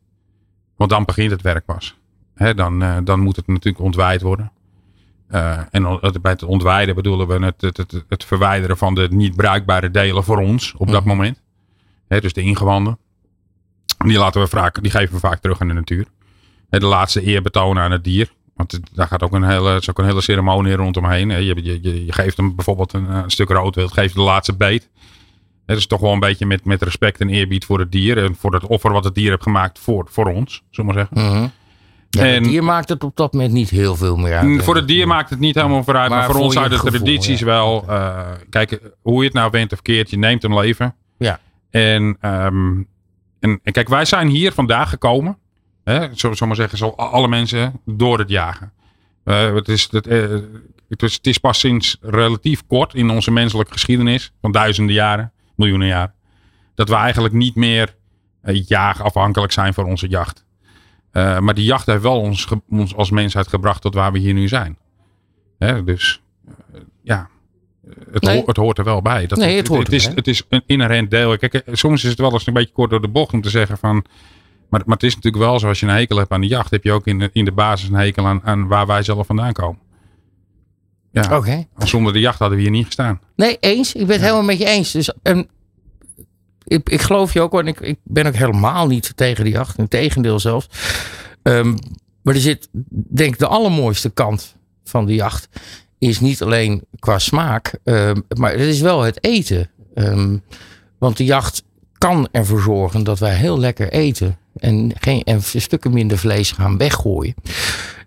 [0.75, 1.95] Want dan begint het werk pas.
[2.55, 4.51] Dan, eh, dan moet het natuurlijk ontwijd worden.
[5.27, 9.91] Eh, en bij het ontwijden bedoelen we het, het, het, verwijderen van de niet bruikbare
[9.91, 11.09] delen voor ons op dat Mhm.
[11.09, 11.41] moment.
[12.07, 12.97] Dus de ingewanden.
[13.97, 16.05] Die, laten we vaak, die geven we vaak terug aan de natuur.
[16.69, 18.31] De laatste eer betonen aan het dier.
[18.55, 21.29] Want daar gaat ook een hele, is ook een hele ceremonie rondomheen.
[21.29, 24.89] Je, je, je, geeft hem bijvoorbeeld een, eh, een stuk roodwild, geeft de laatste beet.
[25.67, 28.17] Het is toch wel een beetje met, met respect en eerbied voor het dier.
[28.23, 31.07] En voor het offer wat het dier heeft gemaakt voor, voor ons, zullen we maar
[31.11, 31.37] zeggen.
[31.37, 31.47] Mhm.
[32.09, 34.43] Ja, En- het dier maakt het op dat moment niet heel veel meer uit.
[34.47, 36.09] Mm, Voor het dier maakt het niet helemaal vooruit.
[36.09, 37.45] Maar, Maar voor, ons uit de gevoel, tradities ja.
[37.45, 37.83] wel.
[37.87, 40.95] eh, kijk, hoe je het nou went of keert, je neemt een leven.
[41.17, 41.39] Ja.
[41.69, 42.67] En, ehm,
[43.39, 45.37] en, en kijk, wij zijn hier vandaag gekomen.
[45.83, 48.71] Hè, zo, zo maar zeggen, zo alle mensen door het jagen.
[49.23, 50.21] Eh, het, is, het, eh,
[50.89, 55.31] het, is, het is pas sinds relatief kort in onze menselijke geschiedenis, van duizenden jaren,
[55.57, 56.13] miljoenen jaren,
[56.75, 57.95] dat we eigenlijk niet meer
[58.43, 60.45] uh, jaagafhankelijk zijn voor onze jacht.
[61.11, 64.33] Uh, maar die jacht heeft wel ons, ons, als mensheid gebracht tot waar we hier
[64.33, 64.77] nu zijn.
[65.57, 66.53] Hè, dus uh,
[67.03, 67.29] ja,
[68.11, 68.39] het, Nee.
[68.39, 69.27] ho het hoort er wel bij.
[69.27, 70.17] Dat, Nee, het hoort is, erbij.
[70.17, 71.37] het is een inherent deel.
[71.37, 73.49] Kijk, eh, soms is het wel eens een beetje kort door de bocht om te
[73.49, 74.05] zeggen van...
[74.69, 76.71] Maar, maar het is natuurlijk wel zo, als je een hekel hebt aan de jacht...
[76.71, 79.25] heb je ook in de, in de basis een hekel aan, aan waar wij zelf
[79.25, 79.79] vandaan komen.
[81.23, 81.65] Ja, Oké.
[81.77, 83.19] zonder de jacht hadden we hier niet gestaan.
[83.35, 83.93] Nee, eens.
[83.93, 84.91] Ik ben het helemaal met je eens.
[84.91, 85.43] Dus, ehm,
[86.63, 89.77] ik, ik geloof je ook, want ik, ik ben ook helemaal niet tegen die jacht.
[89.77, 90.69] Integendeel zelfs.
[91.43, 91.77] Ehm,
[92.21, 95.49] maar er zit, denk ik, de allermooiste kant van de jacht.
[95.99, 99.69] Is niet alleen qua smaak, ehm, maar het is wel het eten.
[100.97, 101.63] Want de jacht
[101.97, 104.37] kan ervoor zorgen dat wij heel lekker eten.
[104.55, 107.35] En, geen, en stukken minder vlees gaan weggooien.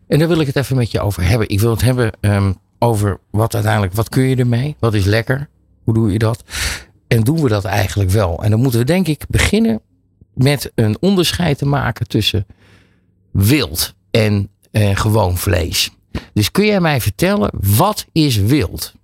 [0.08, 1.48] En daar wil ik het even met je over hebben.
[1.48, 2.12] Ik wil het hebben
[2.82, 4.76] over wat uiteindelijk, wat kun je ermee?
[4.78, 5.48] Wat is lekker?
[5.84, 6.44] Hoe doe je dat?
[7.06, 8.42] En doen we dat eigenlijk wel?
[8.44, 9.80] En dan moeten we denk ik beginnen
[10.34, 12.46] met een onderscheid te maken tussen
[13.30, 15.90] wild en eh, gewoon vlees.
[16.32, 18.94] Dus kun jij mij vertellen, wat is wild?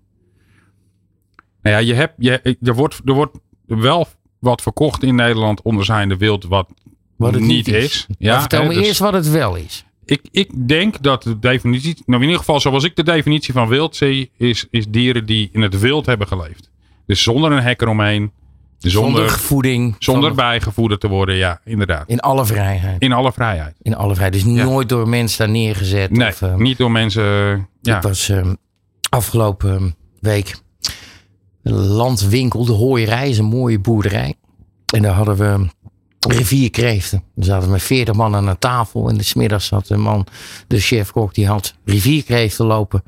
[1.63, 4.07] Nou ja, je hebt, je, er, wordt, er wordt wel
[4.39, 6.69] wat verkocht in Nederland onder zijnde wild wat,
[7.17, 7.85] Wat het niet is.
[7.85, 8.07] is.
[8.19, 9.85] Ja, Maar vertel hè, me dus eerst wat het wel is.
[10.07, 13.69] Ik, ik denk dat de definitie, nou in ieder geval zoals ik de definitie van
[13.69, 16.71] wild zie, is, is dieren die in het wild hebben geleefd.
[17.07, 18.33] Dus zonder een hek eromheen,
[18.79, 19.97] zonder, Zonder zonder, voeding.
[19.99, 21.35] zonder- bijgevoederd te worden.
[21.37, 22.09] Ja, inderdaad.
[22.09, 23.03] In alle vrijheid.
[23.03, 23.77] In alle vrijheid.
[23.83, 24.45] In alle vrijheid.
[24.45, 24.65] Dus Ja.
[24.65, 26.11] nooit door mensen daar neergezet.
[26.11, 27.23] Nee, of, ehm, niet door mensen.
[27.81, 28.55] Ja, Ik was ehm,
[29.09, 30.57] afgelopen week
[31.63, 34.35] landwinkel, de Hooierij, is een mooie boerderij.
[34.95, 35.67] En daar hadden we
[36.33, 37.23] rivierkreeften.
[37.35, 39.09] We zaten met veertig man aan een tafel.
[39.09, 40.27] En de smiddags zat een man,
[40.67, 43.03] de chefkok, die had rivierkreeften lopen.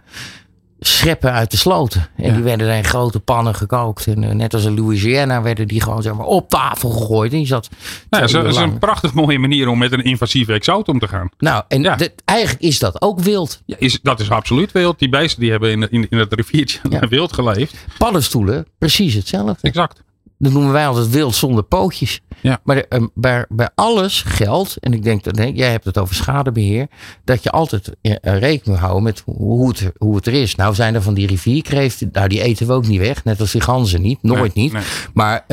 [0.80, 2.08] Scheppen uit de sloten.
[2.16, 2.32] En Ja.
[2.34, 4.06] die werden dan in grote pannen gekookt.
[4.06, 7.32] En eh, net als in Louisiana werden die gewoon zeg maar, op tafel gegooid.
[7.32, 7.68] En die zat.
[8.10, 11.28] nou, dat is een prachtig mooie manier om met een invasieve exoot om te gaan.
[11.38, 11.98] Nou, en Ja.
[12.24, 13.62] eigenlijk is dat ook wild.
[13.66, 14.98] Ja, is, dat is absoluut wild.
[14.98, 17.74] Die beesten die hebben in, in, in het riviertje wild geleefd.
[17.98, 19.56] Paddenstoelen, precies hetzelfde.
[19.60, 20.02] Exact.
[20.38, 22.20] Dat noemen wij altijd wild zonder pootjes.
[22.40, 22.60] Ja.
[22.64, 25.98] Maar de, eh, bij, bij alles geldt, en ik denk dat nee, jij hebt het
[25.98, 26.86] over schadebeheer,
[27.24, 30.54] dat je altijd eh, eh, rekening moet houden met hoe het, hoe het er is.
[30.54, 33.52] Nou zijn er van die rivierkreeften, nou die eten we ook niet weg, net als
[33.52, 34.72] die ganzen niet, nooit Nee, niet.
[34.72, 34.82] nee.
[35.14, 35.44] Maar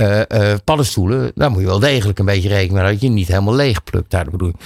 [0.63, 3.55] paddenstoelen, daar moet je wel degelijk een beetje rekening mee houden, dat je niet helemaal
[3.55, 4.59] leeg plukt, daar de bedoeling.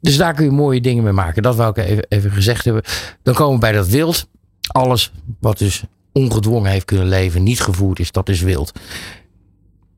[0.00, 1.42] Dus daar kun je mooie dingen mee maken.
[1.42, 2.82] Dat wou ik even, even gezegd hebben.
[3.22, 4.28] Dan komen we bij dat wild.
[4.66, 8.72] Alles wat dus ongedwongen heeft kunnen leven, niet gevoerd is, dat is wild.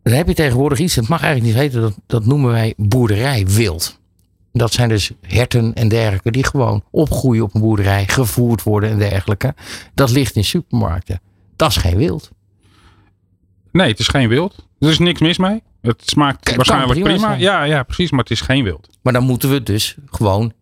[0.03, 3.99] Dan heb je tegenwoordig iets, dat mag eigenlijk niet heten, dat, dat noemen wij boerderijwild.
[4.53, 8.99] Dat zijn dus herten en dergelijke die gewoon opgroeien op een boerderij, gevoerd worden en
[8.99, 9.55] dergelijke.
[9.94, 11.20] Dat ligt in supermarkten.
[11.57, 12.31] Dat is geen wild.
[13.73, 14.66] Nee, het is geen wild.
[14.79, 15.62] Er is niks mis mee.
[15.81, 17.35] Het smaakt waarschijnlijk prima.
[17.35, 18.11] Ja, ja, precies.
[18.11, 18.88] Maar het is geen wild.
[19.03, 20.53] Maar dan moeten we het dus gewoon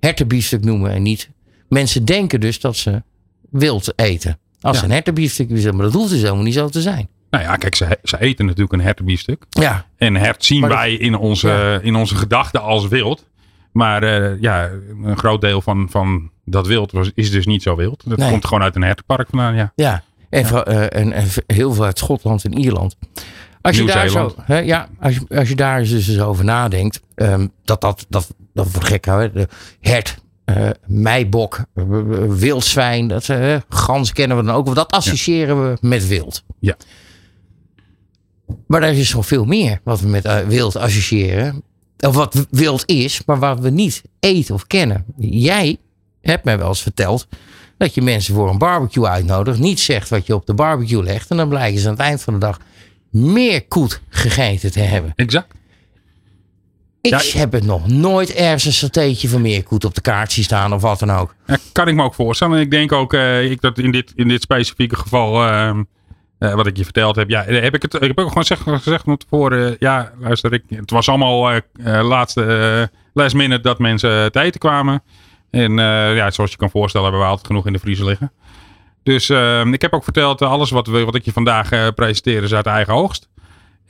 [0.00, 1.30] hertenbiefstuk noemen en niet.
[1.68, 3.02] Mensen denken dus dat ze
[3.50, 4.38] wild eten.
[4.60, 7.08] Als ze een hertenbiefstuk willen, maar dat hoeft dus helemaal niet zo te zijn.
[7.30, 9.44] Nou ja, kijk, ze, ze eten natuurlijk een hertenbiefstuk.
[9.50, 13.28] Ja, En hert zien dat- wij in onze, in onze gedachten als wild.
[13.72, 14.70] Maar eh, ja,
[15.04, 18.02] een groot deel van, van dat wild was, is dus niet zo wild.
[18.08, 18.30] Dat Nee.
[18.30, 19.72] komt gewoon uit een hertenpark vandaan, ja.
[19.74, 20.02] ja.
[20.30, 22.96] En, vooral, eh, en, en heel veel uit Schotland en Ierland.
[23.60, 27.00] Als je, daar zo, hè, ja, als, je, als je daar dus eens over nadenkt,
[27.14, 29.04] ehm, dat dat, dat, dat voor gek.
[29.04, 29.48] De
[29.80, 30.16] hert,
[30.56, 31.64] eh meibok,
[32.28, 34.74] wildzwijn, dat, eh, gans kennen we dan ook.
[34.74, 36.42] Dat associëren we met wild.
[36.58, 36.76] Ja.
[38.66, 41.62] Maar er is nog veel meer wat we met eh, wild associëren.
[41.98, 45.04] Of wat wild is, maar wat we niet eten of kennen.
[45.16, 45.76] Jij
[46.20, 47.28] hebt mij wel eens verteld
[47.76, 49.58] dat je mensen voor een barbecue uitnodigt.
[49.58, 51.30] Niet zegt wat je op de barbecue legt.
[51.30, 52.60] En dan blijken ze aan het eind van de dag
[53.10, 55.12] meer koet gegeten te hebben.
[55.16, 55.54] Exact.
[57.00, 60.44] Ik Ja, heb het nog nooit ergens een satéetje van meerkoet op de kaart zien
[60.44, 61.34] staan of wat dan ook.
[61.46, 62.56] Ja, kan ik me ook voorstellen.
[62.56, 65.82] En ik denk ook eh, ik dat in dit, in dit specifieke geval, ehm,
[66.38, 68.58] eh, wat ik je verteld heb, ja, heb ik het ik heb ook gewoon zeg,
[68.64, 69.76] gezegd van tevoren.
[69.78, 71.56] ja, luister, ik, het was allemaal eh,
[71.98, 75.02] eh, laatste eh, last minute dat mensen te eten kwamen.
[75.50, 78.32] En eh, ja, zoals je kan voorstellen, hebben we altijd genoeg in de vriezer liggen.
[79.02, 81.88] Dus ehm, ik heb ook verteld, eh, alles wat, we, wat ik je vandaag eh,
[81.94, 83.28] presenteer is uit eigen oogst.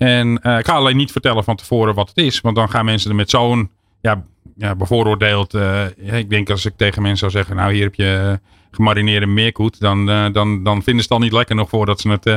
[0.02, 2.40] En eh, ik ga alleen niet vertellen van tevoren wat het is.
[2.40, 4.24] Want dan gaan mensen er met zo'n ja,
[4.56, 5.54] ja, bevooroordeeld.
[5.54, 9.26] eh, ik denk als ik tegen mensen zou zeggen, nou hier heb je eh, gemarineerde
[9.26, 9.80] meerkoet.
[9.80, 12.30] Dan, dan, dan vinden ze het al niet lekker nog voordat ze het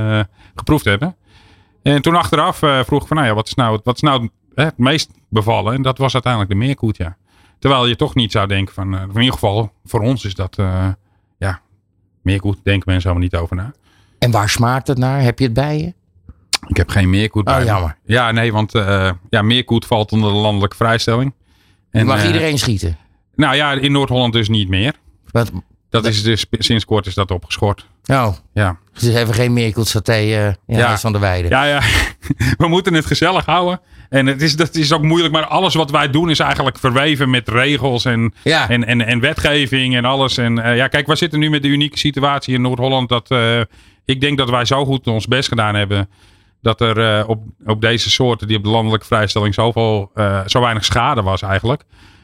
[0.56, 1.16] geproefd hebben.
[1.84, 4.78] En toen achteraf vroeg ik van, nou ja, wat is nou, wat is nou het
[4.78, 5.74] meest bevallen?
[5.74, 7.18] En dat was uiteindelijk de meerkoet, ja.
[7.60, 10.88] Terwijl je toch niet zou denken van, in ieder geval voor ons is dat, eh,
[11.38, 11.62] ja,
[12.22, 13.72] meerkoet denken mensen helemaal niet over na.
[14.20, 15.22] En waar smaakt het naar?
[15.22, 15.94] Heb je het bij je?
[16.68, 17.66] Ik heb geen meerkoet bij Oh, me.
[17.66, 17.98] jammer.
[18.06, 21.34] Ja, nee, want eh, ja, meerkoet valt onder de landelijke vrijstelling.
[21.92, 22.98] En, Mag eh, iedereen schieten?
[23.36, 24.94] Nou ja, in Noord-Holland dus niet meer.
[25.32, 25.52] Wat?
[25.90, 27.88] Dat is dus sinds kort is dat opgeschort.
[28.06, 28.78] Oh, Ja.
[28.94, 30.98] dus even geen meerkoet saté eh in Ja.
[30.98, 31.50] Van de Weide.
[31.50, 31.82] Ja, ja.
[32.58, 33.82] We moeten het gezellig houden.
[34.10, 35.34] En het is, dat is ook moeilijk.
[35.34, 38.70] Maar alles wat wij doen is eigenlijk verweven met regels en, Ja.
[38.70, 40.38] en, en, en wetgeving en alles.
[40.38, 43.10] En ja, kijk, wij zitten nu met de unieke situatie in Noord-Holland.
[43.10, 43.30] Dat
[44.06, 46.10] ik denk dat wij zo goed ons best gedaan hebben.
[46.64, 50.62] Dat er eh, op, op deze soorten die op de landelijke vrijstelling zoveel, eh, zo
[50.62, 51.84] weinig schade was eigenlijk.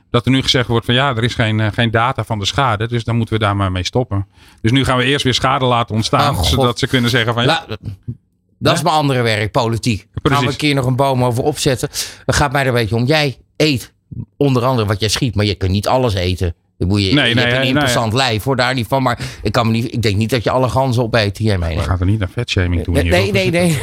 [0.10, 2.46] Dat er nu gezegd wordt van ja, er is geen, eh, geen data van de
[2.46, 2.88] schade.
[2.88, 4.28] Dus dan moeten we daar maar mee stoppen.
[4.62, 6.32] Dus nu gaan we eerst weer schade laten ontstaan.
[6.32, 6.46] Oh, God.
[6.46, 7.66] zodat ze kunnen zeggen van ja,
[8.60, 10.08] dat is mijn andere werk, politiek.
[10.24, 11.90] Gaan we een keer nog een boom over opzetten.
[12.26, 13.06] Dan gaat mij er een beetje om.
[13.06, 13.94] Jij eet
[14.38, 16.56] onder andere wat jij schiet, maar je kunt niet alles eten.
[16.80, 19.04] Ik bedoel, je, Nee, je nee, hebt een nee, interessant lijf, hoor, daar niet van.
[19.04, 21.60] Maar ik, kan me niet, ik denk niet dat je alle ganzen opeet die jij
[21.60, 22.94] we gaan er niet naar vetshaming doen.
[22.94, 23.32] Nee, nee, hoor.
[23.32, 23.52] nee.
[23.52, 23.78] nee.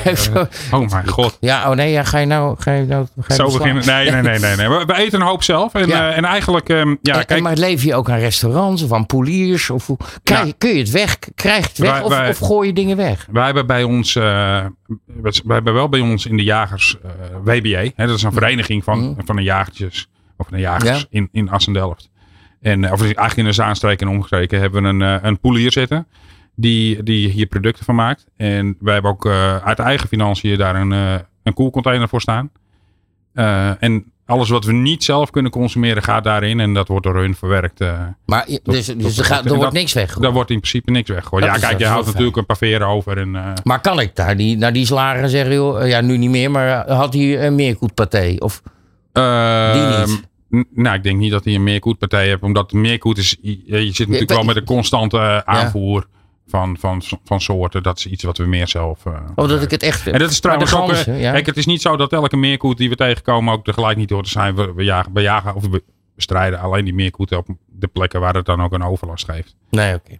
[0.72, 1.36] Oh mijn god.
[1.40, 2.56] Ja, oh nee, ja, ga je nou...
[2.58, 3.86] Ga je nou ga je Zo beginnen.
[3.86, 4.56] Nee, nee, nee, nee.
[4.56, 4.68] nee.
[4.68, 5.74] We, we eten een hoop zelf.
[5.74, 6.10] En, Ja.
[6.10, 8.92] eh, en eigenlijk, ehm, ja, En- en kijk, maar leef je ook aan restaurants of
[8.92, 9.70] aan poliers?
[9.70, 10.52] Of hoe, krijg, Ja.
[10.58, 11.18] Kun je het weg?
[11.34, 13.26] Krijg je het weg Wij- of, wij- of gooi je dingen weg?
[13.30, 17.10] wij hebben bij ons, eh, wij hebben wel bij ons in de jagers eh,
[17.44, 17.90] WBA.
[17.96, 19.20] Hè, dat is een vereniging van, Mhm.
[19.24, 20.08] van de jagertjes.
[20.36, 21.04] Of de jagers Ja.
[21.10, 22.08] in, in Assen-Delft.
[22.66, 25.72] En, eh, of eigenlijk in de Zaanstreek en omgestreken hebben we een, eh, een poelier
[25.72, 26.06] zitten.
[26.54, 28.26] Die, die hier producten van maakt.
[28.36, 30.90] En wij hebben ook eh, uit eigen financiën daar een,
[31.42, 32.50] een koelcontainer voor staan.
[33.78, 36.60] En alles wat we niet zelf kunnen consumeren gaat daarin.
[36.60, 37.80] En dat wordt door hun verwerkt.
[38.26, 40.18] Maar Tot- dus, tot- dus er, gaat, er wordt dat- niks weg.
[40.18, 41.44] Daar wordt in principe niks weggegooid.
[41.44, 42.12] Dat Ja, kijk, je houdt fijn.
[42.12, 43.18] natuurlijk een paar veren over.
[43.18, 46.30] En, Maar kan ik daar die, naar die slager en zeggen, joh, ja, nu niet
[46.30, 48.34] meer, maar had hij een meerkoetpaté?
[48.38, 48.62] Of
[49.12, 50.22] ehm, Die niet?
[50.74, 52.42] Nou, ik denk niet dat hij een meerkoetpartij heeft.
[52.42, 53.36] Omdat meerkoet is...
[53.40, 56.06] Je je zit natuurlijk wel met een constante eh, aanvoer
[56.48, 57.82] van, van, van soorten.
[57.82, 59.06] Dat is iets wat we meer zelf...
[59.06, 60.06] eh, oh, dat ik het echt.
[60.06, 60.80] en dat is trouwens ook...
[60.80, 61.32] eh, ganzen, ja.
[61.32, 64.24] Kijk, het is niet zo dat elke meerkoet die we tegenkomen ook tegelijk niet hoort
[64.24, 64.54] te zijn.
[64.54, 65.82] We, we, jagen, we jagen of we
[66.14, 69.56] bestrijden alleen die meerkoeten op de plekken waar het dan ook een overlast geeft.
[69.70, 70.18] Nee, oké.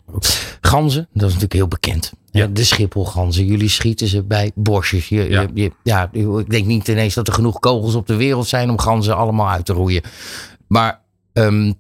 [0.61, 2.13] Ganzen, dat is natuurlijk heel bekend.
[2.37, 2.43] Ja.
[2.43, 2.47] Ja.
[2.53, 5.09] De schipholganzen, jullie schieten ze bij bosjes.
[5.09, 5.41] Je, Ja.
[5.41, 8.71] je, je- ja, ik denk niet ineens dat er genoeg kogels op de wereld zijn
[8.71, 10.03] om ganzen allemaal uit te roeien.
[10.69, 11.01] Maar
[11.33, 11.73] ehm,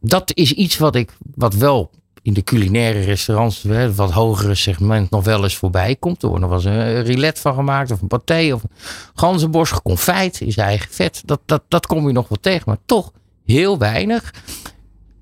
[0.00, 1.90] dat is iets wat ik, wat wel
[2.22, 6.22] in de culinaire restaurants, hè, wat hogere segment, nog wel eens voorbij komt.
[6.22, 8.70] Er wordt nog wel eens een rilet van gemaakt, of een paté, of een
[9.14, 11.22] ganzenborst, geconfijt in zijn eigen vet.
[11.24, 13.12] Dat, dat, dat kom je nog wel tegen, maar toch
[13.44, 14.34] heel weinig.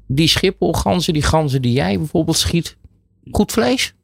[0.07, 2.77] Die schipholganzen, die ganzen die jij bijvoorbeeld schiet,
[3.31, 3.94] goed vlees?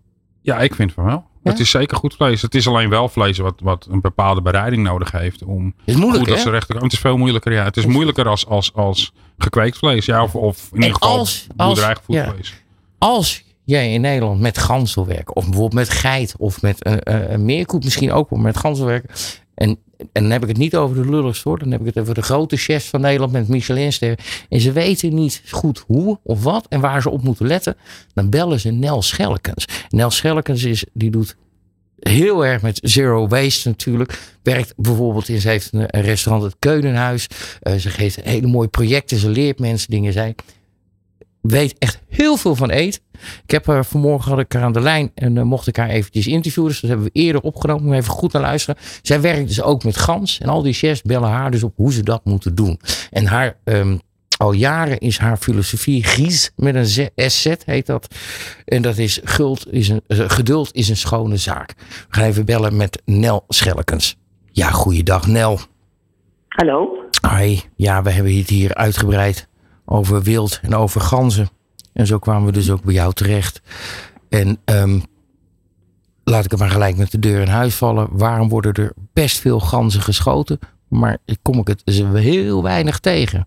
[0.45, 1.25] Ja, ik vind van wel.
[1.43, 1.51] Ja?
[1.51, 2.43] Het is zeker goed vlees.
[2.43, 6.25] Het is alleen wel vlees wat, wat een bepaalde bereiding nodig heeft om Is moeilijk,
[6.29, 7.53] goed Het is veel moeilijker.
[7.53, 10.05] Ja, het is moeilijker als, als, als gekweekt vlees.
[10.05, 12.31] Ja, of, of in ieder geval als- als- boerderijgevoed ja.
[12.31, 12.55] vlees.
[12.99, 17.33] Als jij in Nederland met gans wil werken, of bijvoorbeeld met geit, of met een,
[17.33, 19.11] een meerkoet misschien ook wel met gans wil werken.
[19.55, 21.59] En, en dan heb ik het niet over de lulligste hoor.
[21.59, 24.19] Dan heb ik het over de grote chefs van Nederland met Michelinster.
[24.49, 27.77] En ze weten niet goed hoe of wat en waar ze op moeten letten.
[28.15, 29.67] Dan bellen ze Nel Schellekens.
[29.89, 31.37] Nel Schellekens is, die doet
[31.99, 34.19] heel erg met zero waste natuurlijk.
[34.43, 37.27] Werkt bijvoorbeeld in, ze heeft een, een restaurant, het Keunenhuis.
[37.61, 39.19] Eh, ze geeft hele mooie projecten.
[39.19, 40.13] Ze leert mensen dingen.
[40.13, 40.35] Zij
[41.51, 43.01] weet echt heel veel van eten.
[43.45, 45.89] Ik heb haar vanmorgen had ik haar aan de lijn en uh, mocht ik haar
[45.89, 46.71] eventjes interviewen.
[46.71, 47.85] Dus dat hebben we eerder opgenomen.
[47.85, 48.81] Om even goed naar luisteren.
[49.03, 50.41] Zij werkt dus ook met gans.
[50.41, 52.81] En al die chefs bellen haar dus op hoe ze dat moeten doen.
[53.11, 54.01] En haar, um,
[54.37, 58.15] al jaren is haar filosofie Gies met een SZ heet dat.
[58.65, 61.75] En dat is, guld is een, uh, geduld is een schone zaak.
[61.79, 64.17] We gaan even bellen met Nel Schellekens.
[64.53, 65.59] Ja, goeiedag Nel.
[66.49, 66.89] Hallo.
[67.31, 69.49] Hi, ja, we hebben het hier uitgebreid
[69.85, 71.49] over wild en over ganzen.
[71.93, 73.63] En zo kwamen we dus ook bij jou terecht.
[74.31, 75.03] En um,
[76.25, 78.09] laat ik het maar gelijk met de deur in huis vallen.
[78.11, 80.59] Waarom worden er best veel ganzen geschoten?
[80.89, 83.47] Maar kom ik het ze heel weinig tegen.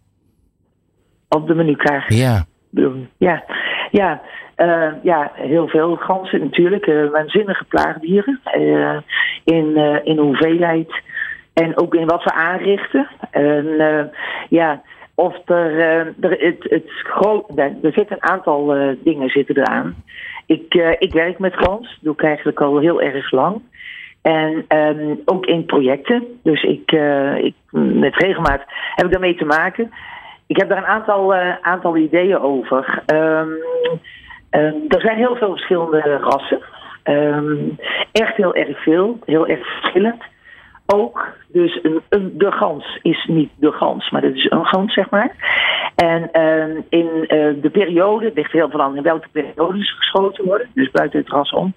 [1.30, 2.14] Op de menukaart.
[2.14, 2.46] Ja.
[3.18, 3.44] Ja,
[3.92, 4.22] ja,
[4.58, 6.86] uh, ja heel veel ganzen natuurlijk.
[6.86, 8.40] Uh, waanzinnige plaagdieren.
[8.58, 8.98] Uh,
[9.44, 11.02] in, in hoeveelheid.
[11.54, 13.08] En ook in wat we aanrichten.
[13.32, 13.66] En
[14.50, 14.82] ja,
[15.20, 20.04] of er, uh, er, het, het groot, er zitten een aantal uh, dingen zitten eraan.
[20.46, 23.62] Ik, uh, ik werk met gans, doe ik eigenlijk al heel erg lang.
[24.22, 26.40] En um, ook in projecten.
[26.44, 26.92] Dus ik,
[27.42, 28.64] ik, met regelmaat
[28.96, 29.92] heb ik daarmee te maken.
[30.48, 33.04] Ik heb daar een aantal, aantal ideeën over.
[33.14, 33.58] Um,
[34.88, 36.62] er zijn heel veel verschillende rassen.
[37.04, 37.78] Um,
[38.12, 40.24] echt heel erg veel, heel erg verschillend
[40.94, 41.36] ook.
[41.48, 45.10] Dus een, een, de gans is niet de gans, maar dat is een gans, zeg
[45.10, 45.36] maar.
[45.96, 49.94] En ehm, in eh, de periode, het ligt heel veel aan in welke periode ze
[49.94, 51.74] geschoten worden, dus buiten het ras om.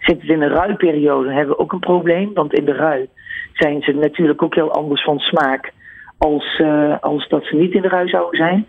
[0.00, 2.34] Zitten ze in een ruiperiode, hebben we ook een probleem.
[2.34, 3.08] Want in de rui
[3.52, 5.72] zijn ze natuurlijk ook heel anders van smaak
[6.18, 8.66] als, eh, als dat ze niet in de rui zouden zijn.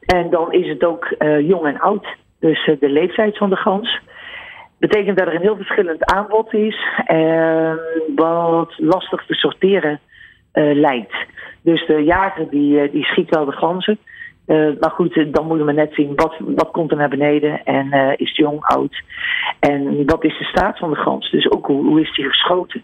[0.00, 2.06] En dan is het ook eh, jong en oud.
[2.40, 4.00] Dus de leeftijd van de gans
[4.80, 7.72] betekent dat er een heel verschillend aanbod is, uh,
[8.16, 10.00] wat lastig te sorteren
[10.54, 11.14] uh, lijkt.
[11.62, 13.98] Dus de jager die, die schiet wel de ganzen.
[14.46, 17.86] Uh, maar goed, dan moeten we net zien wat, wat komt er naar beneden en
[17.86, 19.02] uh, is het jong, oud.
[19.60, 21.30] En wat is de staat van de gans?
[21.30, 22.82] Dus ook hoe, hoe is die geschoten?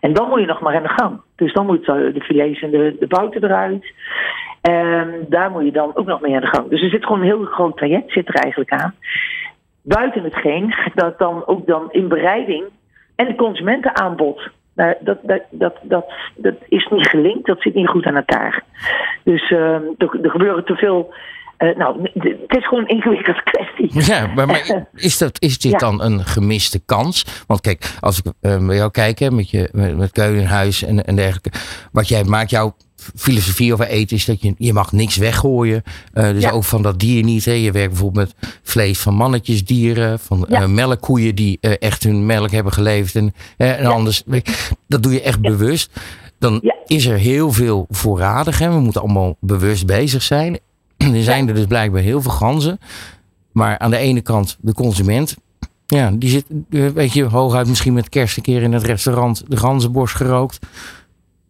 [0.00, 1.20] En dan moet je nog maar aan de gang.
[1.36, 3.92] Dus dan moet de filets en de, de bouten eruit.
[4.60, 6.68] En daar moet je dan ook nog mee aan de gang.
[6.68, 8.94] Dus er zit gewoon een heel groot traject zit er eigenlijk aan.
[9.82, 12.64] Buiten hetgeen dat dan ook dan in bereiding
[13.14, 17.88] en de consumentenaanbod nou, dat, dat, dat, dat, dat is niet gelinkt, dat zit niet
[17.88, 18.62] goed aan elkaar.
[19.24, 21.14] Dus uh, er, er gebeuren te veel.
[21.58, 23.90] Uh, nou, het is gewoon een ingewikkelde kwestie.
[24.12, 25.78] Ja, maar, maar is, dat, is dit ja.
[25.78, 27.44] dan een gemiste kans?
[27.46, 31.04] Want kijk, als ik uh, bij jou kijk, hè, met, je, met, met Keulenhuis en,
[31.04, 31.50] en dergelijke.
[31.92, 32.74] Wat jij maakt, jouw
[33.14, 35.82] filosofie over eten is dat je, je mag niks weggooien.
[36.14, 36.50] Uh, dus ja.
[36.50, 37.44] ook van dat dier niet.
[37.44, 37.52] Hè.
[37.52, 40.62] Je werkt bijvoorbeeld met vlees van mannetjesdieren, van ja.
[40.62, 43.14] uh, melkkoeien die uh, echt hun melk hebben geleverd.
[43.14, 43.88] En, en ja.
[43.88, 44.22] anders,
[44.88, 45.90] dat doe je echt bewust.
[46.38, 48.58] Dan is er heel veel voorradig.
[48.58, 50.58] We moeten allemaal bewust bezig zijn.
[51.14, 52.78] Er zijn er dus blijkbaar heel veel ganzen.
[53.52, 55.36] Maar aan de ene kant de consument.
[55.86, 56.44] Ja, die zit,
[56.94, 60.58] weet je, hooguit misschien met kerst een keer in het restaurant de ganzenborst gerookt.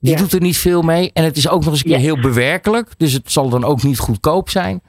[0.03, 0.19] Die ja.
[0.19, 1.11] doet er niet veel mee.
[1.13, 2.05] En het is ook nog eens een keer ja.
[2.05, 2.99] heel bewerkelijk.
[2.99, 4.81] Dus het zal dan ook niet goedkoop zijn.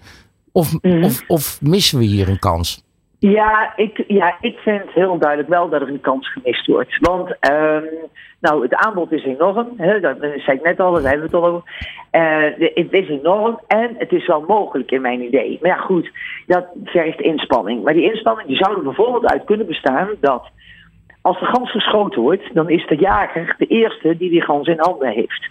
[0.51, 1.03] Of, mm.
[1.03, 2.83] of, of missen we hier een kans?
[3.19, 6.97] Ja ik, ja, ik vind heel duidelijk wel dat er een kans gemist wordt.
[6.99, 7.83] Want um,
[8.39, 9.67] nou, het aanbod is enorm.
[9.77, 11.63] Hè, dat zei ik net al, daar hebben we het al over.
[12.11, 15.57] Uh, het is enorm en het is wel mogelijk in mijn idee.
[15.61, 16.11] Maar ja, goed,
[16.47, 17.83] dat vergt inspanning.
[17.83, 20.49] Maar die inspanning die zou er bijvoorbeeld uit kunnen bestaan dat
[21.23, 24.79] als de gans geschoten wordt, dan is de jager de eerste die die gans in
[24.79, 25.49] handen heeft.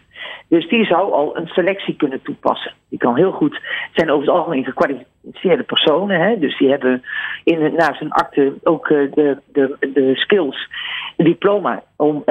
[0.48, 2.72] Dus die zou al een selectie kunnen toepassen.
[2.88, 6.20] Die kan heel goed, het zijn over het algemeen gekwalificeerde personen.
[6.20, 6.38] Hè?
[6.38, 7.02] Dus die hebben
[7.44, 10.68] in, naast hun akte ook uh, de, de, de skills,
[11.16, 12.24] een diploma om uh,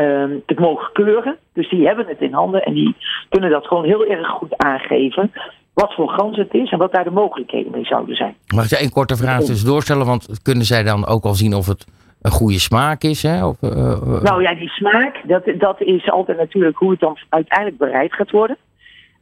[0.45, 1.37] te mogen keuren.
[1.53, 2.95] Dus die hebben het in handen en die
[3.29, 5.31] kunnen dat gewoon heel erg goed aangeven.
[5.73, 8.35] Wat voor gans het is en wat daar de mogelijkheden mee zouden zijn.
[8.47, 10.05] Mag ik je één korte vraag dus doorstellen?
[10.05, 11.85] Want kunnen zij dan ook al zien of het
[12.21, 13.23] een goede smaak is.
[13.23, 13.37] Hè?
[13.37, 17.77] Uh, uh, nou ja, die smaak, dat, dat is altijd natuurlijk hoe het dan uiteindelijk
[17.77, 18.57] bereid gaat worden.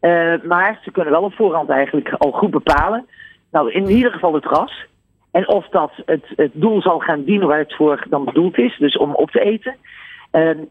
[0.01, 3.05] Uh, maar ze kunnen wel op voorhand eigenlijk al goed bepalen.
[3.51, 4.85] Nou, in ieder geval het ras.
[5.31, 8.77] En of dat het, het doel zal gaan dienen waar het voor dan bedoeld is,
[8.77, 9.75] dus om op te eten.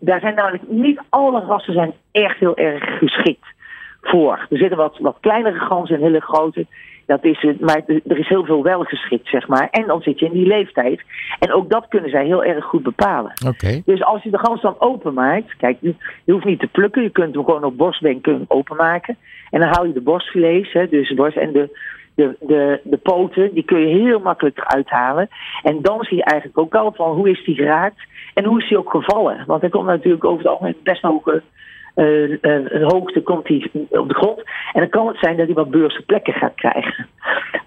[0.01, 3.47] daar zijn namelijk niet alle rassen zijn echt heel erg geschikt
[4.01, 4.47] voor.
[4.51, 6.67] Er zitten wat, wat kleinere ganzen en hele grote.
[7.09, 9.69] Dat is het, maar er is heel veel wel geschikt, zeg maar.
[9.71, 11.03] En dan zit je in die leeftijd.
[11.39, 13.33] En ook dat kunnen zij heel erg goed bepalen.
[13.47, 13.83] Okay.
[13.85, 15.95] Dus als je de gans dan openmaakt, kijk, je,
[16.25, 19.17] je hoeft niet te plukken, je kunt hem gewoon op borstbeen openmaken.
[19.51, 21.79] En dan haal je de borstvlees, hè, dus de borst en de,
[22.15, 25.29] de, de, de poten, die kun je heel makkelijk eruit halen.
[25.63, 28.01] En dan zie je eigenlijk ook al van hoe is die geraakt
[28.35, 29.45] en hoe is die ook gevallen.
[29.47, 31.43] Want hij komt natuurlijk over het algemeen best hoge
[31.99, 34.39] uh, een hoogte komt hij op de grond.
[34.73, 37.07] En dan kan het zijn dat hij wat beurse plekken gaat krijgen.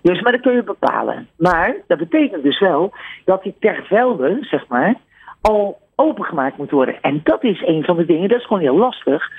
[0.02, 1.28] Dus, maar dat kun je bepalen.
[1.38, 2.94] Maar dat betekent dus wel
[3.26, 4.96] dat hij ter velde, zeg maar,
[5.42, 7.02] al opengemaakt moet worden.
[7.02, 9.30] En dat is een van de dingen, dat is gewoon heel lastig.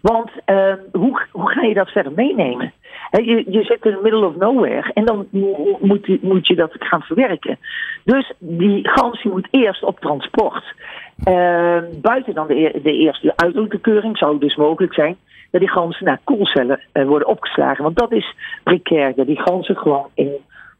[0.00, 2.72] Want uh, hoe, hoe ga je dat verder meenemen?
[3.10, 5.26] Je, je zit in the middle of nowhere en dan
[5.80, 7.58] moet, moet je dat gaan verwerken.
[8.04, 10.64] Dus die gans die moet eerst op transport.
[11.28, 15.16] Uh, buiten dan de, de eerste uitroepkeuring zou het dus mogelijk zijn
[15.50, 17.84] dat die ganzen naar koelcellen uh, worden opgeslagen.
[17.84, 20.32] Want dat is precair, dat die ganzen gewoon in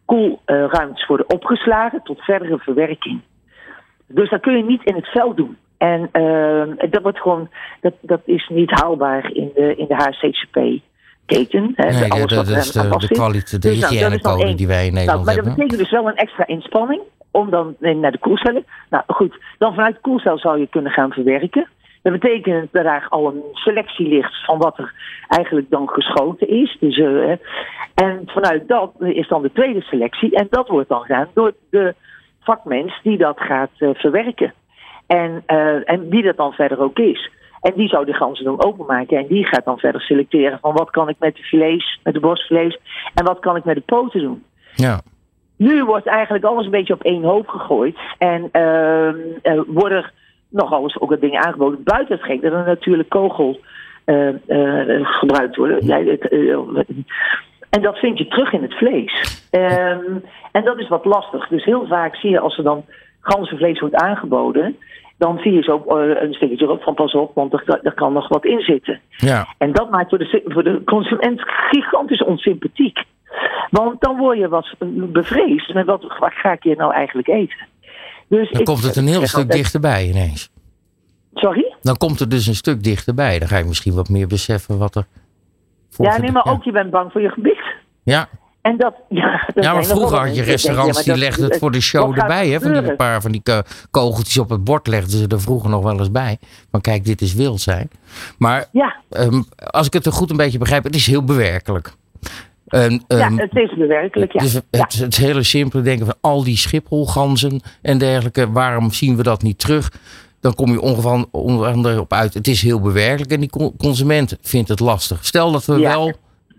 [0.04, 3.20] koelruimtes worden opgeslagen tot verdere verwerking.
[4.06, 5.56] Dus dat kun je niet in het veld doen.
[5.78, 7.48] En uh, dat wordt gewoon,
[7.80, 10.84] dat, dat is niet haalbaar in de, in de HCCP.
[11.26, 14.86] Keten, hè, nee, alles dat, wat is de, de kwaliteit, de dus, hygiënecode die wij
[14.86, 15.44] in Nederland nou, maar hebben.
[15.44, 18.64] dat betekent dus wel een extra inspanning om dan naar de koelcellen.
[18.90, 21.68] Nou goed, dan vanuit de koelcel zou je kunnen gaan verwerken.
[22.02, 24.94] Dat betekent dat daar al een selectie ligt van wat er
[25.28, 26.76] eigenlijk dan geschoten is.
[26.80, 27.30] Dus, uh,
[27.94, 30.36] en vanuit dat is dan de tweede selectie.
[30.36, 31.94] En dat wordt dan gedaan door de
[32.40, 34.54] vakmens die dat gaat uh, verwerken.
[35.06, 37.30] En, uh, en wie dat dan verder ook is.
[37.60, 39.18] En die zou de ganzen dan openmaken.
[39.18, 42.20] En die gaat dan verder selecteren van wat kan ik met de vlees, met de
[42.20, 42.78] borstvlees.
[43.14, 44.44] En wat kan ik met de poten doen.
[44.74, 45.00] Ja.
[45.56, 47.96] Nu wordt eigenlijk alles een beetje op één hoop gegooid.
[48.18, 49.08] En uh,
[49.42, 50.12] uh, worden
[50.48, 51.82] nogal eens ook wat dingen aangeboden.
[51.82, 53.60] Buiten hetgeen dat er natuurlijk kogel
[54.06, 54.28] uh,
[55.02, 55.86] gebruikt worden.
[55.86, 56.28] Ja, het,
[57.70, 59.46] En dat vind je terug in het vlees.
[59.50, 60.18] Ehm,
[60.52, 61.48] en dat is wat lastig.
[61.48, 62.84] Dus heel vaak zie je als er dan
[63.26, 64.76] ganzenvlees wordt aangeboden,
[65.18, 68.12] dan zie je zo uh, een stukje erop van pas op, want er, er kan
[68.12, 69.00] nog wat in zitten.
[69.10, 69.54] Ja.
[69.58, 72.98] En dat maakt voor de, voor de consument gigantisch onsympathiek.
[73.70, 74.74] Want dan word je wat
[75.12, 77.66] bevreesd met wat, wat ga ik hier nou eigenlijk eten.
[78.28, 80.50] Dus dan ik- komt het een heel stuk dichterbij ineens.
[81.34, 81.74] Sorry?
[81.82, 83.38] Dan komt het dus een stuk dichterbij.
[83.38, 85.06] Dan ga je misschien wat meer beseffen wat er...
[85.96, 87.74] Ja, nee, maar ook je bent bang voor je gewicht.
[88.02, 88.28] Ja,
[88.66, 91.58] En dat, ja, dat ja maar er vroeger had je restaurants die ja, legden het
[91.58, 92.48] voor de show erbij.
[92.48, 92.60] Hè?
[92.60, 95.70] Van die een paar van die ko- kogeltjes op het bord legden ze er vroeger
[95.70, 96.38] nog wel eens bij.
[96.70, 97.90] Van kijk, dit is wild zijn.
[98.38, 101.92] Maar Ja, ehm, als ik het er goed een beetje begrijp, het is heel bewerkelijk.
[102.66, 102.88] Ja,
[103.34, 104.40] het is bewerkelijk, ja.
[104.40, 104.86] Dus het, ja.
[104.98, 109.58] het hele simpele denken van al die schipholganzen en dergelijke, waarom zien we dat niet
[109.58, 109.92] terug?
[110.40, 112.34] Dan kom je ongeval onder andere op uit.
[112.34, 115.24] Het is heel bewerkelijk en die con- consument vindt het lastig.
[115.24, 116.12] Stel dat we wel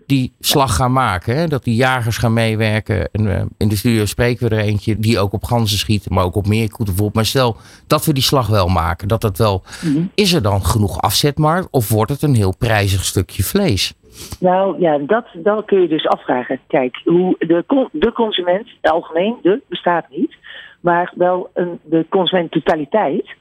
[0.08, 1.46] die slag gaan maken, hè?
[1.46, 3.08] dat die jagers gaan meewerken.
[3.12, 6.24] En, eh, in de studio spreken we er eentje die ook op ganzen schiet, maar
[6.24, 7.14] ook op meerkoeten bijvoorbeeld.
[7.14, 7.56] Maar stel
[7.86, 9.62] dat we die slag wel maken, dat dat wel.
[9.84, 10.04] Mhm.
[10.14, 13.94] Is er dan genoeg afzetmarkt of wordt het een heel prijzig stukje vlees?
[14.40, 16.60] Nou ja, dat, dat kun je dus afvragen.
[16.66, 20.36] Kijk, hoe de, de consument, algemeen, de bestaat niet,
[20.80, 23.34] maar wel een, de consument totaliteit,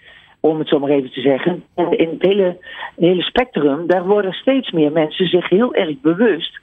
[0.48, 1.64] om het zo maar even te zeggen.
[1.76, 2.58] En in het hele,
[2.96, 6.60] hele spectrum, daar worden steeds meer mensen zich heel erg bewust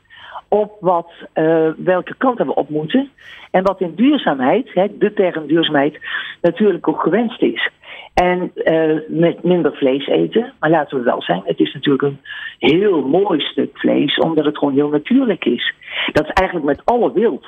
[0.49, 3.11] op wat, eh, welke kant we op moeten.
[3.51, 5.99] En wat in duurzaamheid, hè, de term duurzaamheid,
[6.41, 7.71] natuurlijk ook gewenst is.
[8.15, 10.53] En eh, met minder vlees eten.
[10.59, 12.21] Maar laten we wel zijn, het is natuurlijk een
[12.59, 15.75] heel mooi stuk vlees, omdat het gewoon heel natuurlijk is.
[16.13, 17.47] Dat is eigenlijk met alle wild.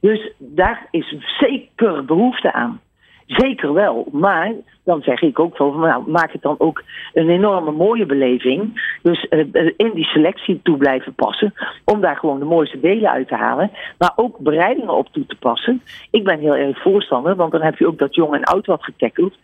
[0.00, 2.80] Dus daar is zeker behoefte aan.
[3.26, 4.08] Zeker wel.
[4.12, 4.52] Maar
[4.84, 8.82] dan zeg ik ook van, nou, maak het dan ook een enorme mooie beleving.
[9.02, 11.54] Dus eh, eh, in die selectie toe blijven passen.
[11.84, 13.70] Om daar gewoon de mooiste delen uit te halen.
[13.98, 15.82] Maar ook bereidingen op toe te passen.
[16.10, 18.84] Ik ben heel erg voorstander, want dan heb je ook dat jong en oud wat
[18.84, 19.34] getackeld.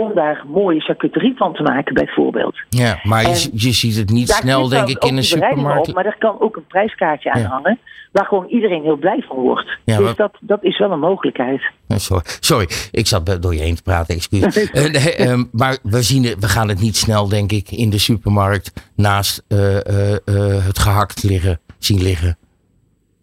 [0.00, 2.56] Om daar mooie charcuterie van te maken, bijvoorbeeld.
[2.68, 3.22] Ja, maar
[3.52, 5.88] je, ziet het niet snel, denk ik, in een supermarkt.
[5.88, 7.48] Op, maar er kan ook een prijskaartje aan Ja.
[7.48, 7.78] hangen.
[8.12, 9.78] Waar gewoon iedereen heel blij van wordt.
[9.84, 11.62] Ja, dus maar- dat, dat is wel een mogelijkheid.
[11.88, 14.70] Sorry, sorry, ik zat door je heen te praten, excuus.
[14.70, 17.90] Eh, nee, ehm, maar we, zien het, we gaan het niet snel, denk ik, in
[17.90, 22.38] de supermarkt naast eh, eh, eh, het gehakt liggen, zien liggen.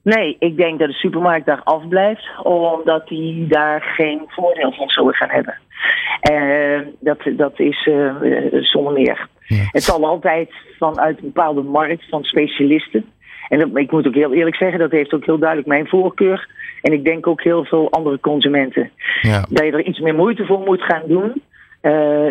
[0.03, 5.13] Nee, ik denk dat de supermarkt daar afblijft, omdat die daar geen voordeel van zullen
[5.13, 5.57] gaan hebben.
[6.21, 9.27] Eh, dat, dat is eh, eh, zonder meer.
[9.47, 9.63] Ja.
[9.71, 13.05] Het zal altijd vanuit een bepaalde markt van specialisten.
[13.49, 16.49] En dat, ik moet ook heel eerlijk zeggen, dat heeft ook heel duidelijk mijn voorkeur.
[16.81, 18.91] En ik denk ook heel veel andere consumenten.
[19.21, 19.45] Ja.
[19.49, 21.41] Dat je er iets meer moeite voor moet gaan doen.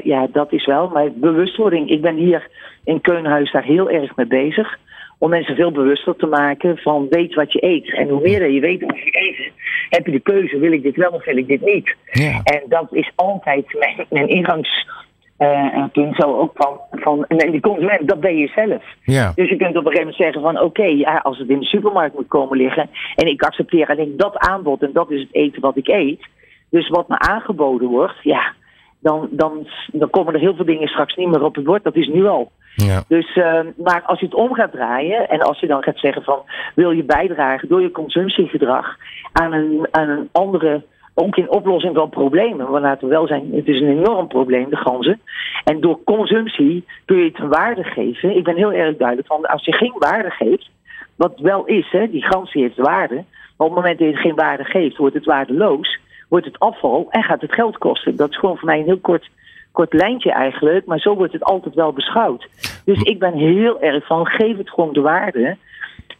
[0.03, 0.89] ja, dat is wel.
[0.89, 1.91] Maar bewustwording.
[1.91, 2.49] Ik ben hier
[2.85, 4.79] in Keunhuis daar heel erg mee bezig.
[5.19, 7.95] Om mensen veel bewuster te maken van weet wat je eet.
[7.95, 9.53] En hoe meer je weet over je eten,
[9.89, 11.95] heb je de keuze: wil ik dit wel of wil ik dit niet?
[12.11, 12.41] Ja.
[12.45, 16.17] En dat is altijd mijn, mijn ingangspunt.
[16.17, 18.83] zo ook van, van en die consument, dat ben je zelf.
[19.05, 19.33] Ja.
[19.35, 21.65] Dus je kunt op een gegeven moment zeggen van oké, ja, als het in de
[21.65, 25.61] supermarkt moet komen liggen en ik accepteer alleen dat aanbod en dat is het eten
[25.61, 26.27] wat ik eet.
[26.71, 28.53] Dus wat me aangeboden wordt, ja,
[29.01, 31.85] dan, dan, dan komen er heel veel dingen straks niet meer op het bord.
[31.85, 32.51] Dat is nu al.
[32.77, 33.03] Ja.
[33.09, 36.23] Dus, eh, maar als je het om gaat draaien en als je dan gaat zeggen
[36.23, 36.43] van
[36.75, 38.97] wil je bijdragen door je consumptiegedrag
[39.33, 40.83] aan een, aan een andere,
[41.15, 42.71] ook in oplossing van problemen.
[42.71, 45.21] Want laten we wel zijn, het is een enorm probleem, de ganzen.
[45.65, 48.37] En door consumptie kun je het een waarde geven.
[48.37, 50.71] Ik ben heel erg duidelijk van als je geen waarde geeft,
[51.17, 53.15] wat wel is, hè, die die heeft waarde.
[53.57, 55.99] Maar op het moment dat je het geen waarde geeft, wordt het waardeloos,
[56.29, 58.17] wordt het afval en gaat het geld kosten.
[58.17, 59.31] Dat is gewoon voor mij een heel kort,
[59.77, 62.49] kort lijntje eigenlijk, maar zo wordt het altijd wel beschouwd.
[62.85, 65.57] Dus ik ben heel erg van, geef het gewoon de waarde.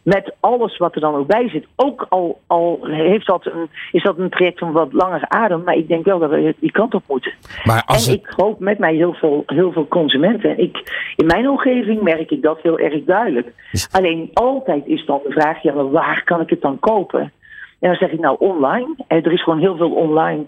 [0.03, 1.65] Met alles wat er dan ook bij zit.
[1.75, 5.63] Ook al, al heeft dat een, is dat een traject van wat langer adem.
[5.63, 7.31] Maar ik denk wel dat we die kant op moeten.
[7.63, 10.49] Maar als en het, ik hoop met mij heel veel, heel veel consumenten.
[10.49, 10.77] En ik,
[11.15, 13.53] in mijn omgeving merk ik dat heel erg duidelijk.
[13.71, 17.21] Is- Alleen altijd is dan de vraag, ja, maar waar kan ik het dan kopen?
[17.79, 18.95] En dan zeg ik nou online.
[19.07, 20.45] Er is gewoon heel veel online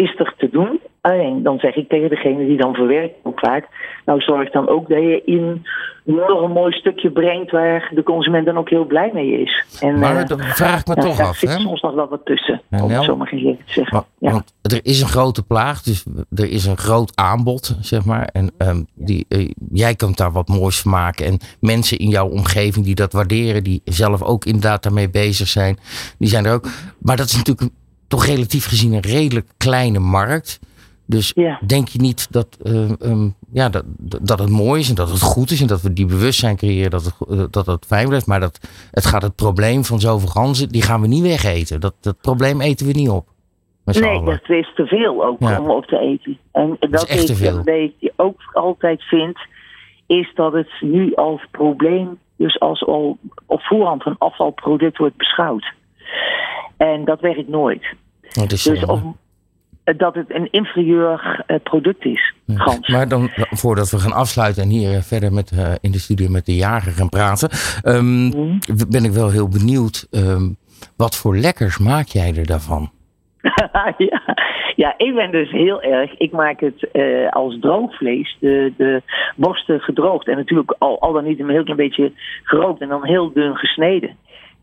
[0.00, 0.80] is er te doen.
[1.00, 3.66] Alleen dan zeg ik tegen degene die dan verwerkt ook vaak.
[4.04, 5.66] Nou zorg dan ook dat je in
[6.04, 9.64] nog een mooi stukje brengt waar de consument dan ook heel blij mee is.
[9.80, 11.58] En, maar eh, dan vraag ik me toch af, zit hè?
[11.58, 12.62] soms nog wel wat tussen.
[12.70, 13.94] Ja, om het zo maar even te zeggen.
[13.94, 14.30] Want, Ja.
[14.30, 18.24] want er is een grote plaag, dus er is een groot aanbod, zeg maar.
[18.24, 21.26] En ehm, die, eh, jij kunt daar wat moois van maken.
[21.26, 25.78] En mensen in jouw omgeving die dat waarderen, die zelf ook inderdaad daarmee bezig zijn,
[26.18, 26.68] die zijn er ook.
[27.00, 27.70] Maar dat is natuurlijk
[28.10, 30.60] toch relatief gezien een redelijk kleine markt.
[31.06, 31.60] Dus Ja.
[31.66, 33.84] denk je niet dat, eh, ehm, ja, dat,
[34.22, 36.90] dat het mooi is en dat het goed is en dat we die bewustzijn creëren
[36.90, 38.26] dat het, eh, dat het fijn blijft.
[38.26, 41.80] Maar dat het gaat het probleem van zoveel ganzen, die gaan we niet wegeten.
[41.80, 43.28] Dat, dat probleem eten we niet op.
[43.84, 44.24] Nee, allen.
[44.24, 45.60] dat is te veel ook Ja.
[45.60, 46.38] om op te eten.
[46.52, 47.56] En dat echt te ik veel.
[47.56, 49.38] een beetje ook altijd vind,
[50.06, 55.72] is dat het nu als probleem, dus als al op voorhand een afvalproduct wordt beschouwd.
[56.76, 57.82] En dat werkt nooit.
[58.20, 58.92] Dat is Dus zonde.
[58.92, 59.16] om,
[59.96, 62.34] dat het een inferieur eh, product is.
[62.86, 66.28] Maar dan, voordat we gaan afsluiten en hier eh, verder met, eh, in de studio
[66.28, 67.48] met de jager gaan praten,
[67.82, 68.56] ehm, Mhm.
[68.88, 70.06] ben ik wel heel benieuwd.
[70.10, 70.48] ehm,
[70.96, 72.90] wat voor lekkers maak jij er daarvan?
[73.98, 74.22] ja.
[74.76, 76.14] ja, ik ben dus heel erg.
[76.18, 79.02] Ik maak het eh, als droogvlees, de, de
[79.36, 80.28] borsten gedroogd.
[80.28, 83.56] En natuurlijk al, al dan niet een heel klein beetje gerookt en dan heel dun
[83.56, 84.16] gesneden.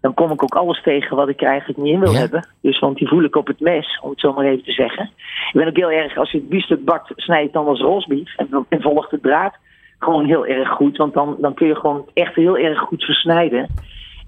[0.07, 2.17] Dan kom ik ook alles tegen wat ik er eigenlijk niet in wil Ja.
[2.19, 2.47] hebben.
[2.61, 5.03] Dus want die voel ik op het mes, om het zo maar even te zeggen.
[5.47, 7.79] Ik ben ook heel erg, als je het biefstuk bakt, snij je het dan als
[7.81, 8.35] roastbeef.
[8.37, 9.55] En, en volgt de draad
[9.99, 10.97] gewoon heel erg goed.
[10.97, 13.67] Want dan, dan kun je gewoon echt heel erg goed versnijden.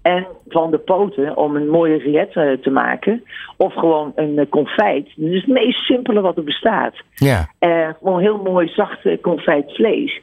[0.01, 3.23] En van de poten om een mooie rillette eh, te maken.
[3.57, 5.09] Of gewoon een eh, confijt.
[5.15, 6.93] Dat is het meest simpele wat er bestaat.
[7.15, 10.21] Ja, Eh, gewoon heel mooi zacht confijt vlees.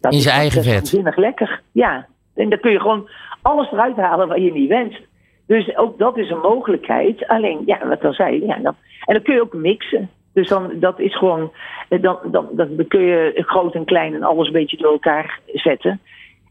[0.00, 0.74] Dat In is zijn eigen echt vet.
[0.78, 1.60] waanzinnig lekker.
[1.72, 2.06] Ja.
[2.38, 3.08] En dan kun je gewoon
[3.42, 5.00] alles eruit halen wat je niet wenst.
[5.46, 7.26] Dus ook dat is een mogelijkheid.
[7.28, 8.46] Alleen, ja, wat dan zei je.
[8.46, 8.74] Ja, dan,
[9.04, 10.10] en dan kun je ook mixen.
[10.32, 11.52] Dus dan, dat is gewoon,
[11.88, 15.40] eh, dan, dan, dan kun je groot en klein en alles een beetje door elkaar
[15.46, 16.00] zetten.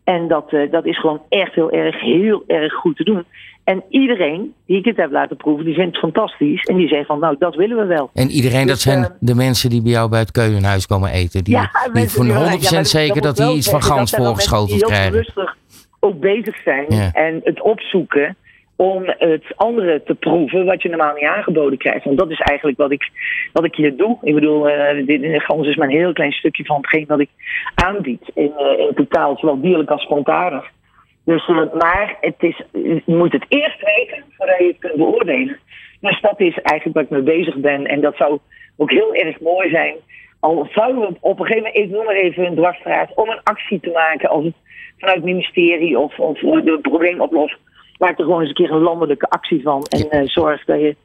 [0.03, 3.23] En dat, eh, dat is gewoon echt heel erg, heel erg goed te doen.
[3.63, 6.63] En iedereen die ik het heb laten proeven, die vindt het fantastisch.
[6.63, 8.09] En die zegt van, nou, dat willen we wel.
[8.13, 11.11] en iedereen, dat Dus, zijn eh, de mensen die bij jou bij het keukenhuis komen
[11.11, 11.43] eten.
[11.43, 15.11] Die, 100% die- ja, maar zeker moet dat die iets van gans voorgeschoteld heel krijgen.
[15.11, 15.56] rustig
[15.99, 17.11] ook bezig zijn Ja.
[17.13, 18.35] en het opzoeken
[18.75, 22.03] om het andere te proeven wat je normaal niet aangeboden krijgt.
[22.03, 23.09] Want dat is eigenlijk wat ik,
[23.53, 24.17] wat ik hier doe.
[24.21, 27.29] Ik bedoel, eh dit gans is maar een heel klein stukje van hetgeen wat ik
[27.75, 30.69] aanbied in, eh, in totaal, zowel dierlijk als plantaardig.
[31.25, 35.59] Dus, eh, maar het is, je moet het eerst weten voordat je het kunt beoordelen.
[36.01, 37.85] Dus dat is eigenlijk waar ik mee bezig ben.
[37.85, 38.39] En dat zou
[38.77, 39.95] ook heel erg mooi zijn.
[40.39, 43.43] Al zouden we op een gegeven moment, ik noem maar even een dwarsstraat, om een
[43.43, 44.53] actie te maken als het
[44.97, 47.57] vanuit het ministerie of, of het probleem oplost.
[47.97, 49.83] Maak er gewoon eens een keer een landelijke actie van.
[49.83, 50.95] En eh, zorg dat je,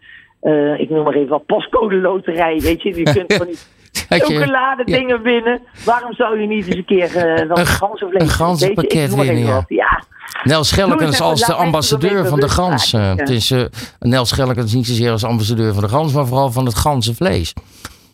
[0.41, 2.97] eh, ik noem maar even wat postcode loterij, weet je.
[2.97, 3.59] Je kunt van die
[4.21, 4.99] chocolade ja.
[4.99, 5.61] dingen winnen.
[5.85, 9.55] Waarom zou je niet eens een keer eh wel een ganzenvlees een ganzenpakket winnen, ja.
[9.55, 9.65] wat.
[9.69, 10.03] Ja,
[10.45, 12.91] Nel Schellekens als de ambassadeur van de gans.
[12.91, 13.15] ja.
[13.17, 13.55] Het is
[13.99, 17.53] Nel Schellekens niet zozeer als ambassadeur van de gans, maar vooral van het ganzenvlees.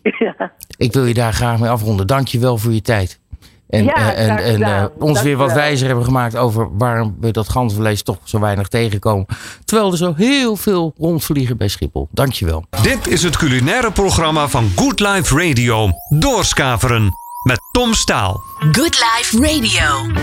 [0.18, 0.52] ja.
[0.76, 2.06] Ik wil je daar graag mee afronden.
[2.06, 3.20] Dank je wel voor je tijd.
[3.68, 7.16] En, Ja, eh, en, graag en eh, ons weer wat wijzer hebben gemaakt over waarom
[7.20, 9.26] we dat ganzenvlees toch zo weinig tegenkomen.
[9.64, 12.08] Terwijl er zo heel veel rondvliegen bij Schiphol.
[12.10, 12.64] Dank je wel.
[12.82, 15.90] Dit is het culinaire programma van Good Life Radio.
[16.08, 17.12] Doorskaveren
[17.42, 18.42] met Tom Staal.
[18.72, 20.22] Good Life Radio.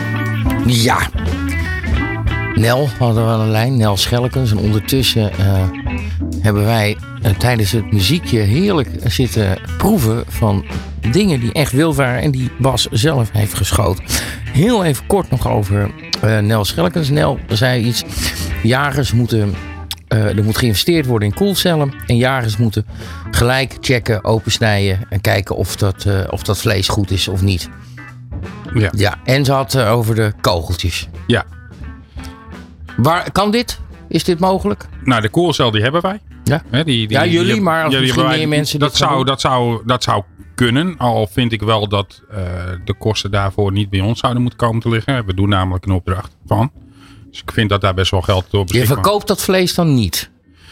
[0.66, 1.10] Ja.
[2.56, 4.52] Nel hadden we aan de lijn, Nel Schellekens.
[4.52, 5.64] En ondertussen eh,
[6.40, 10.66] hebben wij eh, tijdens het muziekje heerlijk zitten proeven van
[11.12, 14.04] dingen die echt wild waren en die Bas zelf heeft geschoten.
[14.44, 15.92] Heel even kort nog over
[16.22, 17.10] eh, Nel Schellekens.
[17.10, 18.04] Nel zei iets,
[18.64, 19.54] jagers moeten,
[20.08, 21.94] er moet geïnvesteerd worden in koelcellen.
[22.06, 22.86] En jagers moeten
[23.32, 27.70] gelijk checken, opensnijden en kijken of dat, of dat vlees goed is of niet.
[28.74, 28.90] Ja.
[28.96, 31.08] Ja, en ze had over de kogeltjes.
[31.28, 31.46] Ja.
[32.98, 33.80] Waar, kan dit?
[34.08, 34.86] Is dit mogelijk?
[35.04, 36.20] Nou, de koelcel die hebben wij.
[36.44, 36.62] Ja.
[36.72, 39.26] Die, die, Ja, jullie, die- maar als misschien wij- meer mensen dat zou, doen.
[39.26, 40.24] dat, zou, dat zou
[40.56, 40.98] kunnen.
[40.98, 42.38] Al vind ik wel dat eh,
[42.86, 45.26] de kosten daarvoor niet bij ons zouden moeten komen te liggen.
[45.26, 46.72] We doen namelijk een opdracht van.
[47.32, 49.94] Dus ik vind dat daar best wel geld door Je beschikbaar verkoopt dat vlees dan
[49.96, 50.30] niet.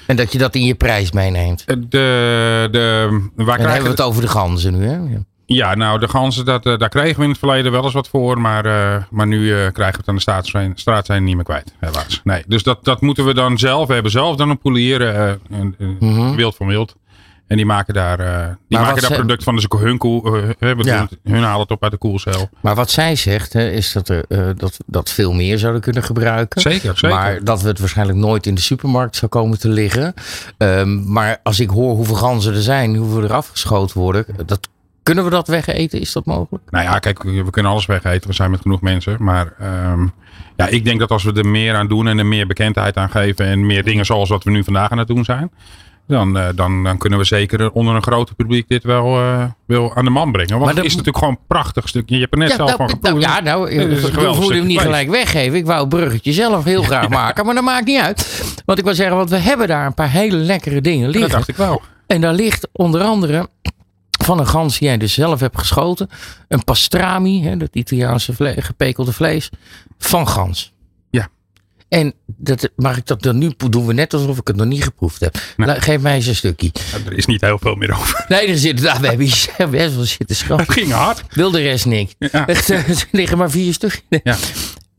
[0.07, 1.63] En dat je dat in je prijs meeneemt.
[1.65, 4.95] Eh, De, de, waar En dan hebben we het over de ganzen nu, hè?
[4.95, 5.23] Ja.
[5.45, 8.07] Ja, nou, de ganzen, dat, eh, daar kregen we in het verleden wel eens wat
[8.07, 8.41] voor.
[8.41, 11.73] Maar, eh, maar nu eh, krijgen we het aan de staatslijn, straatslijn niet meer kwijt,
[11.79, 12.21] helaas.
[12.23, 13.87] Nee, dus dat, dat moeten we dan zelf.
[13.87, 16.35] We hebben zelf dan een poelier, een- een Mhm.
[16.35, 16.95] wild van wild.
[17.47, 18.17] En die maken daar,
[18.67, 19.55] die maken daar product van.
[19.55, 20.37] Dus hun, koel,
[20.79, 21.07] Ja.
[21.23, 22.49] hun halen het op uit de koelcel.
[22.61, 24.25] Maar wat zij zegt, hè, is dat, er,
[24.57, 26.61] dat we dat veel meer zouden kunnen gebruiken.
[26.61, 27.17] Zeker, zeker.
[27.17, 30.13] Maar dat we het waarschijnlijk nooit in de supermarkt zou komen te liggen.
[30.57, 34.25] Ehm, maar als ik hoor hoeveel ganzen er zijn, hoeveel er afgeschoten worden.
[34.45, 34.67] Dat,
[35.03, 35.99] kunnen we dat wegeten?
[35.99, 36.63] Is dat mogelijk?
[36.69, 38.29] Nou ja, kijk, we kunnen alles wegeten.
[38.29, 39.15] We zijn met genoeg mensen.
[39.19, 40.07] Maar ehm,
[40.55, 43.09] ja, ik denk dat als we er meer aan doen en er meer bekendheid aan
[43.09, 43.45] geven.
[43.45, 45.51] En meer dingen zoals wat we nu vandaag aan het doen zijn.
[46.07, 49.05] Dan, eh, dan, dan kunnen we zeker onder een groter publiek dit wel,
[49.65, 50.49] wel aan de man brengen.
[50.49, 52.15] Want Maar het dat- is natuurlijk gewoon een prachtig stukje.
[52.15, 53.25] Je hebt er net Ja, zelf van nou, geproefd.
[53.25, 53.69] nou, ja, nou,
[54.11, 54.91] geweldig hoeven hem niet vlees.
[54.91, 55.57] gelijk weggeven.
[55.57, 58.43] Ik wou het bruggetje zelf heel graag maken, maar dat maakt niet uit.
[58.65, 61.31] Want ik wil zeggen, want we hebben daar een paar hele lekkere dingen Dat liggen.
[61.31, 61.81] dacht ik wel.
[62.07, 63.49] En daar ligt onder andere
[64.23, 66.09] van een gans die jij dus zelf hebt geschoten.
[66.47, 69.49] Een pastrami, hè, dat Italiaanse vle- gepekelde vlees,
[69.97, 70.73] van gans.
[71.09, 71.27] Ja.
[71.89, 74.83] En dat, mag ik dat dan nu doen we net alsof ik het nog niet
[74.83, 75.37] geproefd heb.
[75.57, 76.71] Geef mij eens een stukje.
[76.91, 78.25] Nou, er is niet heel veel meer over.
[78.27, 80.73] Nee, er zit, ah, we hebben hier best wel zitten Het schrappen.
[80.73, 81.23] ging hard.
[81.29, 82.15] Wil de rest niks.
[82.19, 82.47] Ja.
[82.47, 84.01] Echt, er liggen maar vier stukjes.
[84.23, 84.35] Ja.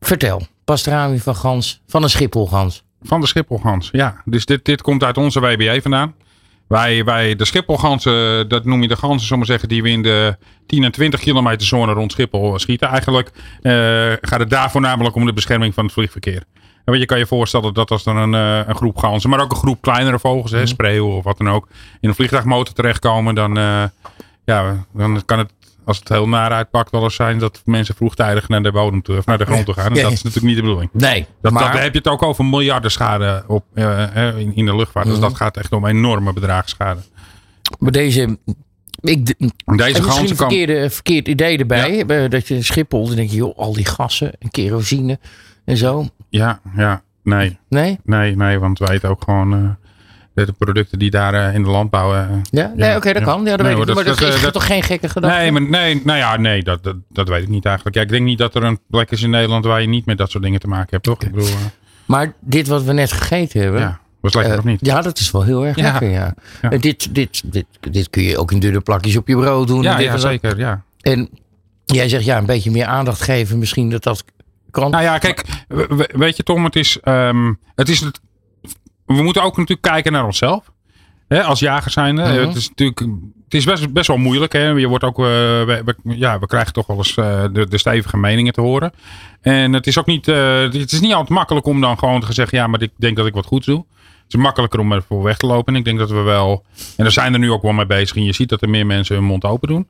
[0.01, 2.83] Vertel, pastrami van gans, van een schipholgans.
[3.07, 4.23] Van de Schipholgans, ja.
[4.25, 6.15] Dus dit, dit komt uit onze WBA vandaan.
[6.67, 10.37] Wij, wij de Schipholgansen, dat noem je de ganzen, zomaar zeggen, die we in de
[10.67, 12.89] 10 en 20 kilometer zone rond Schiphol schieten.
[12.89, 13.31] Eigenlijk
[13.63, 13.73] eh,
[14.21, 16.43] gaat het daar voornamelijk om de bescherming van het vliegverkeer.
[16.85, 19.41] En wat je kan je voorstellen dat als er een, eh, een groep ganzen, maar
[19.41, 21.69] ook een groep kleinere vogels, hè, spreeuwen of wat dan ook,
[22.01, 23.85] in een vliegtuigmotor terechtkomen, dan, eh,
[24.45, 25.53] ja, dan kan het,
[25.85, 29.17] als het heel naar uitpakt, wel eens zijn dat mensen vroegtijdig naar de bodem toe,
[29.17, 29.97] of naar de grond toe gaan.
[29.97, 30.91] En dat is natuurlijk niet de bedoeling.
[30.93, 34.57] Nee, Dat, maar dat, heb je het ook over miljarden schade op, eh, eh, in,
[34.57, 35.07] in de luchtvaart.
[35.07, 37.01] Dus dat gaat echt om enorme bedragen schade.
[37.79, 38.39] bij deze...
[39.01, 40.37] Ik, Deze en misschien een kan...
[40.37, 42.05] verkeerde, verkeerd idee erbij.
[42.07, 45.19] eh, Dat je Schiphol, dan denk je, joh, al die gassen en kerosine
[45.65, 46.07] en zo.
[46.29, 47.99] Ja, ja, nee, Nee?
[48.05, 48.59] nee, nee.
[48.59, 49.77] Want wij weten ook gewoon
[50.35, 52.15] de, de producten die daar eh, in de landbouw...
[52.15, 53.45] eh, Ja, nee, oké, dat kan.
[53.45, 53.95] Ja, dat Nee, weet ik.
[53.95, 55.37] Maar dat, dat, is eh, toch geen gekke gedachte?
[55.39, 57.97] nee, maar nee, nou ja, nee, dat, dat, dat weet ik niet eigenlijk.
[57.97, 60.19] Ja, ik denk niet dat er een plek is in Nederland waar je niet met
[60.19, 61.23] dat soort dingen te maken hebt, toch?
[61.23, 61.49] Ik bedoel,
[62.05, 63.81] Maar dit wat we net gegeten hebben...
[63.81, 64.87] ja, was lekker of niet?
[64.87, 65.83] Ja, dat is wel heel erg Ja.
[65.91, 66.35] lekker, ja.
[66.63, 66.71] Ja.
[66.71, 69.85] En dit, dit, dit, dit kun je ook in dunne plakjes op je brood doen.
[69.87, 70.21] en Ja, dat.
[70.21, 70.83] zeker, ja.
[71.01, 71.29] En
[71.85, 73.59] jij zegt, ja, een beetje meer aandacht geven.
[73.59, 74.25] Misschien dat dat
[74.71, 74.91] kan.
[74.91, 78.21] Nou ja, kijk, we- we- weet je Tom, het is, ehm, het is het,
[79.07, 80.73] we moeten ook natuurlijk kijken naar onszelf.
[81.29, 82.15] Hè, als jager zijn.
[82.15, 82.25] Mhm.
[82.47, 82.99] Het is natuurlijk,
[83.45, 84.53] het is best, best wel moeilijk.
[84.53, 84.69] Hè?
[84.69, 87.79] Je wordt ook, eh, we, we- ja, we krijgen toch wel eens eh, de, de
[87.79, 88.93] stevige meningen te horen.
[89.41, 92.33] En het is ook niet, eh, het is niet altijd makkelijk om dan gewoon te
[92.33, 93.85] zeggen, ja, maar ik denk dat ik wat goed doe.
[94.25, 95.73] Het is makkelijker om ervoor weg te lopen.
[95.73, 96.65] En ik denk dat we wel,
[96.97, 98.17] en daar zijn er nu ook wel mee bezig.
[98.17, 99.89] En je ziet dat er meer mensen hun mond open doen.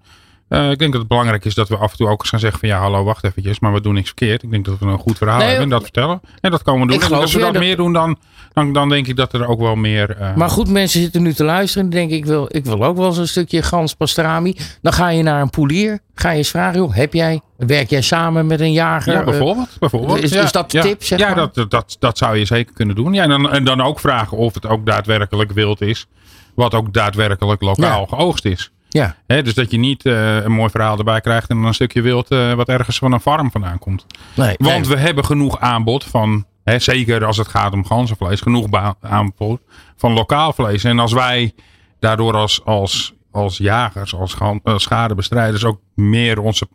[0.49, 2.41] Eh, ik denk dat het belangrijk is dat we af en toe ook eens gaan
[2.41, 4.43] zeggen van ja, hallo, wacht eventjes, maar we doen niks verkeerd.
[4.43, 6.21] Ik denk dat we een goed verhaal Nee, hebben en dat vertellen.
[6.41, 7.03] En dat komen we doen.
[7.03, 8.19] En als we dat, meer doen, dan,
[8.53, 10.17] dan, dan denk ik dat er ook wel meer...
[10.17, 11.85] eh, Maar goed, mensen zitten nu te luisteren.
[11.85, 14.57] En denken, ik wil, ik wil ook wel eens een stukje gans pastrami.
[14.83, 15.99] Dan ga je naar een poelier.
[16.15, 19.13] Ga je eens vragen, joh, heb jij, werk jij samen met een jager?
[19.13, 19.77] ja, Eh, bijvoorbeeld.
[19.81, 20.23] bijvoorbeeld.
[20.23, 20.83] is- ja, is dat de ja.
[20.83, 21.37] tip, zeg ja, maar?
[21.37, 23.13] dat, dat, dat, dat zou je zeker kunnen doen.
[23.13, 26.07] Ja, en, dan, en dan ook vragen of het ook daadwerkelijk wild is.
[26.55, 28.17] Wat ook daadwerkelijk lokaal Ja.
[28.17, 28.71] geoogst is.
[29.01, 29.17] Ja.
[29.27, 32.29] Dus dat je niet eh, een mooi verhaal erbij krijgt en dan een stukje wild
[32.29, 34.07] eh, wat ergens van een farm vandaan komt.
[34.35, 34.97] Nee, Want nee.
[34.97, 39.61] we hebben genoeg aanbod van, zeker als het gaat om ganzenvlees, genoeg aanbod
[39.97, 40.85] van lokaal vlees.
[40.85, 41.55] En als wij
[42.01, 46.69] daardoor als, als, als jagers, als, als schadebestrijders ook meer onze,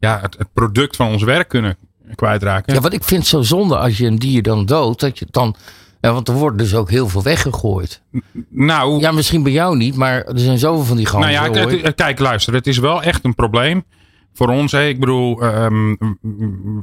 [0.00, 1.76] ja, het, het product van ons werk kunnen
[2.14, 2.74] kwijtraken.
[2.74, 5.00] Ja, wat ik vind zo zonde als je een dier dan doodt.
[5.00, 5.56] Dat je dan,
[6.00, 8.02] ja, want er wordt dus ook heel veel weggegooid.
[8.48, 11.32] nou, Ja, misschien bij jou niet, maar er zijn zoveel van die ganzen.
[11.32, 11.92] Nou ja, hoor.
[11.94, 13.84] kijk, luister, het is wel echt een probleem
[14.38, 14.72] voor ons.
[14.72, 14.86] Hè.
[14.86, 15.94] Ik bedoel, ehm,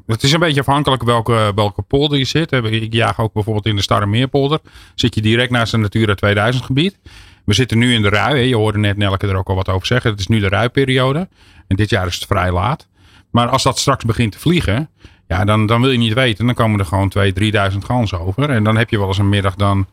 [0.06, 2.52] het is een beetje afhankelijk welke, welke polder je zit.
[2.52, 4.60] Ik jaag ook bijvoorbeeld in de Starremeerpolder.
[4.96, 7.00] Zit je direct naast een Natura 2000 gebied.
[7.46, 8.36] We zitten nu in de rui.
[8.36, 8.42] Hè.
[8.42, 10.12] Je hoorde net Nelke er ook al wat over zeggen.
[10.12, 11.30] Het is nu de ruiperiode.
[11.68, 12.88] En dit jaar is het vrij laat.
[13.32, 14.90] Maar als dat straks begint te vliegen,
[15.28, 16.46] ja, dan, dan wil je niet weten.
[16.46, 17.24] Dan komen er gewoon 2.000,
[17.72, 18.50] 3.000 ganzen over.
[18.50, 19.88] En dan heb je wel eens een middag dan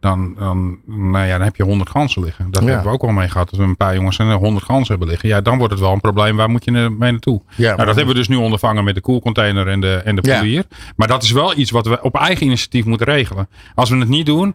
[0.00, 2.50] dan, dan, nou ja, dan heb je 100 ganzen liggen.
[2.50, 2.68] Dat Ja.
[2.68, 3.50] hebben we ook al mee gehad.
[3.50, 5.28] Dat we een paar jongens en 100 ganzen hebben liggen.
[5.28, 6.36] Ja, dan wordt het wel een probleem.
[6.36, 7.40] Waar moet je mee naartoe?
[7.56, 10.16] Ja, nou, maar- dat hebben we dus nu ondervangen met de koelcontainer en de, en
[10.16, 10.38] de Ja.
[10.38, 10.64] polier.
[10.96, 13.48] Maar dat is wel iets wat we op eigen initiatief moeten regelen.
[13.74, 14.54] Als we het niet doen.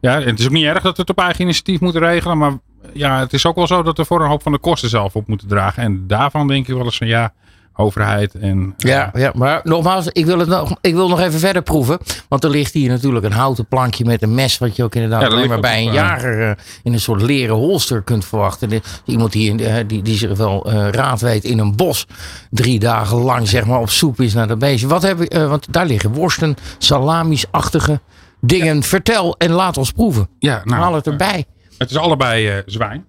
[0.00, 2.38] Ja, en het is ook niet erg dat we het op eigen initiatief moeten regelen.
[2.38, 2.52] Maar
[2.92, 5.16] ja, het is ook wel zo dat we voor een hoop van de kosten zelf
[5.16, 5.82] op moeten dragen.
[5.82, 7.32] En daarvan denk ik wel eens van ja,
[7.78, 8.74] overheid en...
[8.76, 11.98] Ja, ja, maar nogmaals, ik wil, het nog, ik wil nog even verder proeven.
[12.28, 14.58] Want er ligt hier natuurlijk een houten plankje met een mes.
[14.58, 17.22] Wat je ook inderdaad Ja, alleen maar bij een eh, jager eh, in een soort
[17.22, 18.68] leren holster kunt verwachten.
[18.68, 22.06] De- Iemand die, eh, die, die zich wel eh, raad weet in een bos.
[22.50, 24.86] Drie dagen lang zeg maar op zoek is naar dat beestje.
[24.86, 28.00] Wat heb ik, eh, want daar liggen worsten, salami's-achtige
[28.40, 28.82] dingen.
[28.82, 30.28] Vertel en laat ons proeven.
[30.38, 31.44] ja nou, Haal het erbij.
[31.78, 33.04] Het is allebei eh, zwijn.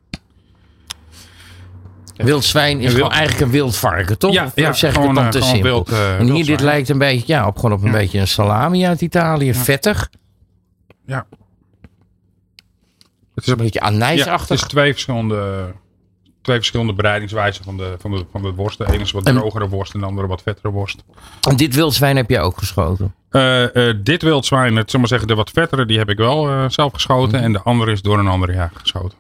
[2.26, 4.34] Wild zwijn is gewoon eigenlijk een wild varken, toch?
[4.34, 5.62] Ja, ja, zeg ik het dan eh, te simpel?
[5.62, 6.64] wild, eh, en hier, dit zwijn.
[6.64, 9.54] lijkt een beetje, ja, op, gewoon op een beetje een salami uit Italië.
[9.54, 10.10] Vettig.
[11.06, 11.26] Ja.
[13.36, 14.62] Het is Een beetje Ja, het anijsachtig.
[14.62, 15.72] is twee verschillende,
[16.42, 18.78] twee verschillende bereidingswijzen van de, van de, van de worst.
[18.78, 21.04] De ene is wat drogere worst en de andere wat vettere worst.
[21.50, 23.16] En dit wildzwijn heb je ook geschoten.
[23.30, 23.66] Eh,
[24.04, 27.36] dit wildzwijn, het, zal maar zeggen, de wat vettere, die heb ik wel zelf geschoten.
[27.36, 27.44] Mhm.
[27.44, 29.18] En de andere is door een andere jager geschoten.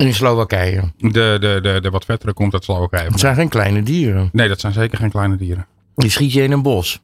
[0.00, 0.92] In Slowakije.
[0.98, 1.08] De,
[1.40, 3.08] de, de, de wat vettere komt uit Slowakije.
[3.08, 4.28] Het zijn geen kleine dieren.
[4.32, 5.66] Nee, dat zijn zeker geen kleine dieren.
[5.94, 7.00] Die schiet je in een bos.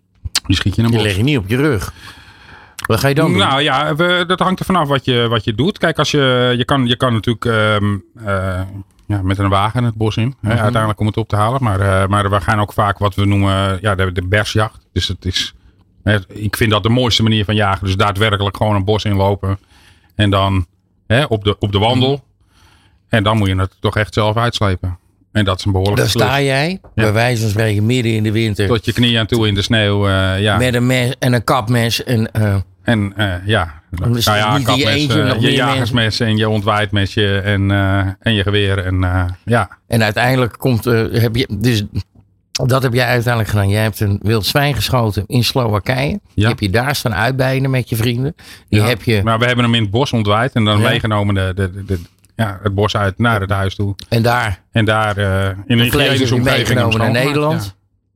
[0.47, 1.09] Die schiet je in een Die bos.
[1.09, 1.93] leg je niet op je rug.
[2.87, 3.39] Wat ga je dan doen?
[3.39, 5.79] Nou ja, we, dat hangt er vanaf wat je, wat je doet.
[5.79, 8.61] Kijk, als je, je, kan, je kan natuurlijk ehm, eh,
[9.07, 10.35] ja, met een wagen het bos in.
[10.41, 11.63] Hè, uiteindelijk om het op te halen.
[11.63, 14.87] Maar, eh, maar we gaan ook vaak wat we noemen ja, de, de bersjacht.
[14.93, 15.55] Dus het is,
[16.03, 17.87] hè, ik vind dat de mooiste manier van jagen.
[17.87, 19.59] Dus daadwerkelijk gewoon een bos inlopen.
[20.15, 20.67] En dan
[21.07, 22.25] hè, op, de, op de wandel.
[23.09, 24.99] En dan moet je het toch echt zelf uitslepen.
[25.33, 28.33] En dat is een behoorlijke Daar sta jij, bij wijze van spreken, midden in de
[28.33, 28.67] winter.
[28.67, 30.09] Tot je knieën aan toe in de sneeuw.
[30.09, 30.57] eh, ja.
[30.57, 32.05] Met een mes en een kapmes.
[32.05, 36.49] En, eh, En eh, ja, nou ja, niet kapmes, eentje, nog je jagersmes en je
[36.49, 37.71] ontwaaijdmesje en,
[38.21, 38.79] en je geweer.
[38.79, 39.01] En
[39.45, 41.49] ja, en uiteindelijk komt, heb je.
[41.59, 41.85] Dus
[42.67, 43.69] dat heb jij uiteindelijk gedaan.
[43.69, 46.09] Jij hebt een wild zwijn geschoten in Slowakije.
[46.09, 46.49] Die Ja.
[46.49, 48.35] heb je daar staan uitbijnen met je vrienden.
[48.69, 48.87] Die Ja.
[48.87, 49.21] heb je.
[49.25, 50.89] Maar we hebben hem in het bos ontwaaid en dan Ja.
[50.89, 52.01] meegenomen de, de, de-
[52.37, 53.95] ja, het bos uit naar het huis toe.
[54.09, 57.64] En daar En daar eh, in een hygiënische omgeving meegenomen naar Nederland.
[57.64, 57.70] ja.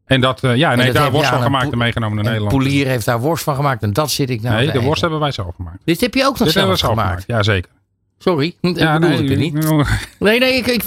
[0.07, 2.57] En dat, eh, ja, nee, dat daar worst van gemaakt en meegenomen naar En Nederland.
[2.63, 3.83] Polier heeft daar worst van gemaakt.
[3.83, 5.79] En dat zit ik nou nee, de worst hebben wij zelf gemaakt.
[5.85, 7.09] Dit heb je ook nog Dit zelf zelf gemaakt.
[7.09, 7.71] gemaakt, ja zeker.
[8.19, 9.53] Sorry, ik Ja, bedoel nee, het niet.
[9.55, 9.85] nee,
[10.19, 10.83] Nee, nee, ik, ik,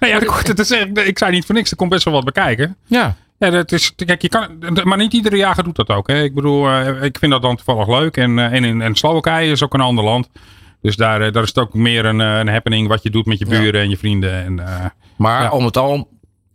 [0.00, 1.06] ja, ik, hoorde het te zeggen.
[1.06, 2.76] ik zei niet voor niks, er komt best wel wat bekijken.
[2.86, 3.16] ja.
[3.38, 4.48] Ja, dat is, kijk, je kan,
[4.84, 6.08] maar niet iedere jager doet dat ook.
[6.08, 6.22] Hè.
[6.22, 8.16] Ik bedoel, eh, ik vind dat dan toevallig leuk.
[8.16, 10.28] En, en in en Slowakije is ook een ander land.
[10.84, 13.26] Dus daar, eh, daar is het ook meer een, eh, een happening wat je doet
[13.26, 13.60] met je Ja.
[13.60, 14.32] buren en je vrienden.
[14.44, 14.84] En, eh,
[15.16, 15.50] Maar Ja.
[15.50, 16.08] om het al,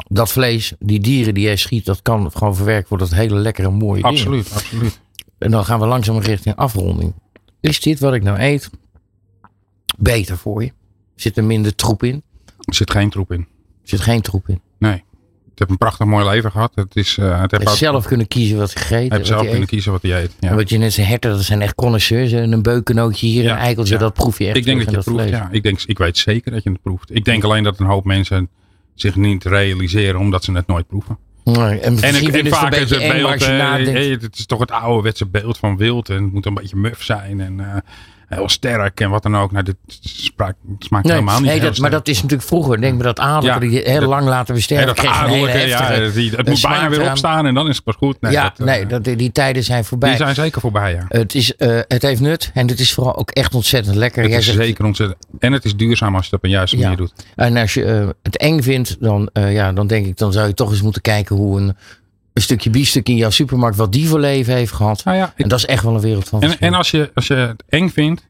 [0.08, 3.70] dat vlees, die dieren die jij schiet, dat kan gewoon verwerkt worden tot hele lekkere
[3.70, 4.10] mooie dingen.
[4.18, 5.00] absoluut, absoluut.
[5.38, 7.14] En dan gaan we langzaam richting afronding.
[7.60, 8.70] Is dit wat ik nou eet
[9.98, 10.72] beter voor je?
[11.16, 12.24] Zit er minder troep in?
[12.60, 13.48] Er zit geen troep in.
[13.84, 14.62] Zit geen troep in?
[14.80, 15.04] Nee.
[15.60, 16.72] Ik heb een prachtig mooi leven gehad.
[16.76, 19.46] Het is, eh het Je ook- zelf kunnen kiezen wat je gegeten heb zelf je
[19.46, 19.70] kunnen eet.
[19.70, 20.36] kiezen wat hij eet.
[20.40, 20.50] Ja.
[20.50, 22.32] En wat je net zei, herten, dat zijn echt connoisseurs.
[22.32, 24.00] En een beukenootje hier, Ja, een eikeltje, ja.
[24.00, 25.30] dat proef je echt Ik denk dat je het proeft.
[25.30, 25.48] Ja.
[25.52, 27.16] Ik, denk, ik weet zeker dat je het proeft.
[27.16, 28.50] Ik denk alleen dat een hoop mensen
[28.96, 31.18] zich niet realiseren omdat ze het nooit proeven.
[31.44, 34.46] Nee, en En, misschien ik, en vaak is het beeld, je eh, hey, het is
[34.46, 36.10] toch het ouderwetse beeld van wild.
[36.10, 37.76] En het moet een beetje muf zijn en eh,
[38.30, 39.52] heel sterk en wat dan ook.
[39.52, 42.82] Nou, dit smaakt, smaakt Nee, helemaal niet nee, dat, maar dat is natuurlijk vroeger.
[42.82, 44.88] Denk maar dat Ja, die heel dat- lang laten Hey, besterven.
[44.88, 48.22] dat ja, heftige- het moet bijna weer opstaan en dan is het pas goed.
[48.22, 50.10] Nee, ja, dat, eh, nee, dat, die tijden zijn voorbij.
[50.10, 51.06] die zijn zeker voorbij, ja.
[51.08, 54.22] Het, is, eh, het heeft nut en het is vooral ook echt ontzettend lekker.
[54.22, 55.26] Het Jij is zegt- zeker ontzettend.
[55.40, 56.82] En het is duurzaam als je het op een juiste Ja.
[56.84, 57.14] manier doet.
[57.36, 60.48] En als je eh, het eng vindt, dan, eh, ja, dan denk ik, dan zou
[60.48, 61.76] je toch eens moeten kijken hoe een,
[62.40, 65.04] een stukje biefstuk in jouw supermarkt, wat die voor leven heeft gehad.
[65.04, 67.28] Nou ja, En dat is echt wel een wereld van en, en als, je, als
[67.28, 68.28] je het eng vindt,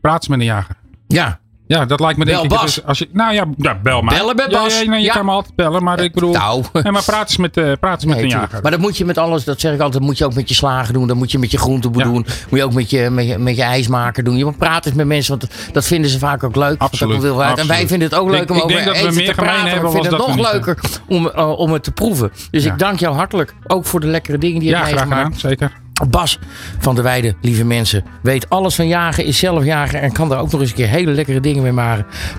[0.00, 0.76] praat eens met een jager.
[1.06, 2.58] Ja, Ja, dat lijkt me Bel denk ik.
[2.58, 2.74] Bas.
[2.74, 4.14] dus als je, nou ja, ja, bel maar.
[4.14, 4.80] Bellen met Ja, Bas.
[4.80, 5.12] Ja, nee, je Ja.
[5.12, 6.32] kan me altijd bellen, maar ik bedoel.
[6.32, 6.64] nou.
[6.82, 8.58] Nee, maar praat eens met, eh praat eens met een jager.
[8.62, 10.54] Maar dat moet je met alles, dat zeg ik altijd, moet je ook met je
[10.54, 11.06] slagen doen.
[11.06, 12.04] Dat moet je met je groenten Ja.
[12.04, 12.26] doen.
[12.48, 14.36] Moet je ook met je, met je, met je ijsmaker doen.
[14.36, 16.80] Je moet praten met mensen, want dat vinden ze vaak ook leuk.
[16.80, 17.58] Absoluut, Dat uit.
[17.58, 19.34] En wij vinden het ook leuk Ik- om ik over denk dat we meer te
[19.34, 19.52] praten.
[19.70, 22.32] hebben maar ik vind het dat nog leuker om, eh, om het te proeven.
[22.50, 22.72] Dus Ja.
[22.72, 23.54] ik dank jou hartelijk.
[23.66, 25.34] Ook voor de lekkere dingen die je ja, hebt graag meegemaakt.
[25.36, 25.72] gedaan, zeker.
[26.10, 26.38] Bas
[26.78, 30.40] van der Weide, lieve mensen, weet alles van jagen, is zelf jager en kan daar
[30.40, 31.62] ook nog eens een keer hele lekkere dingen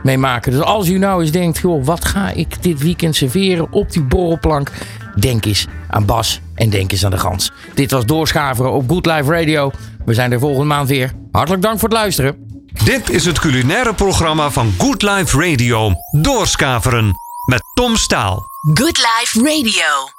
[0.03, 0.51] mee maken.
[0.51, 4.03] Dus als u nou eens denkt, joh, wat ga ik dit weekend serveren op die
[4.03, 4.71] borrelplank?
[5.15, 7.51] Denk eens aan Bas en denk eens aan de gans.
[7.73, 9.71] Dit was Doorschaveren op Good Life Radio.
[10.05, 11.11] We zijn er volgende maand weer.
[11.31, 12.47] Hartelijk dank voor het luisteren.
[12.83, 15.91] Dit is het culinaire programma van Good Life Radio.
[16.11, 18.47] Doorskaveren met Tom Staal.
[18.73, 20.18] Good Life Radio.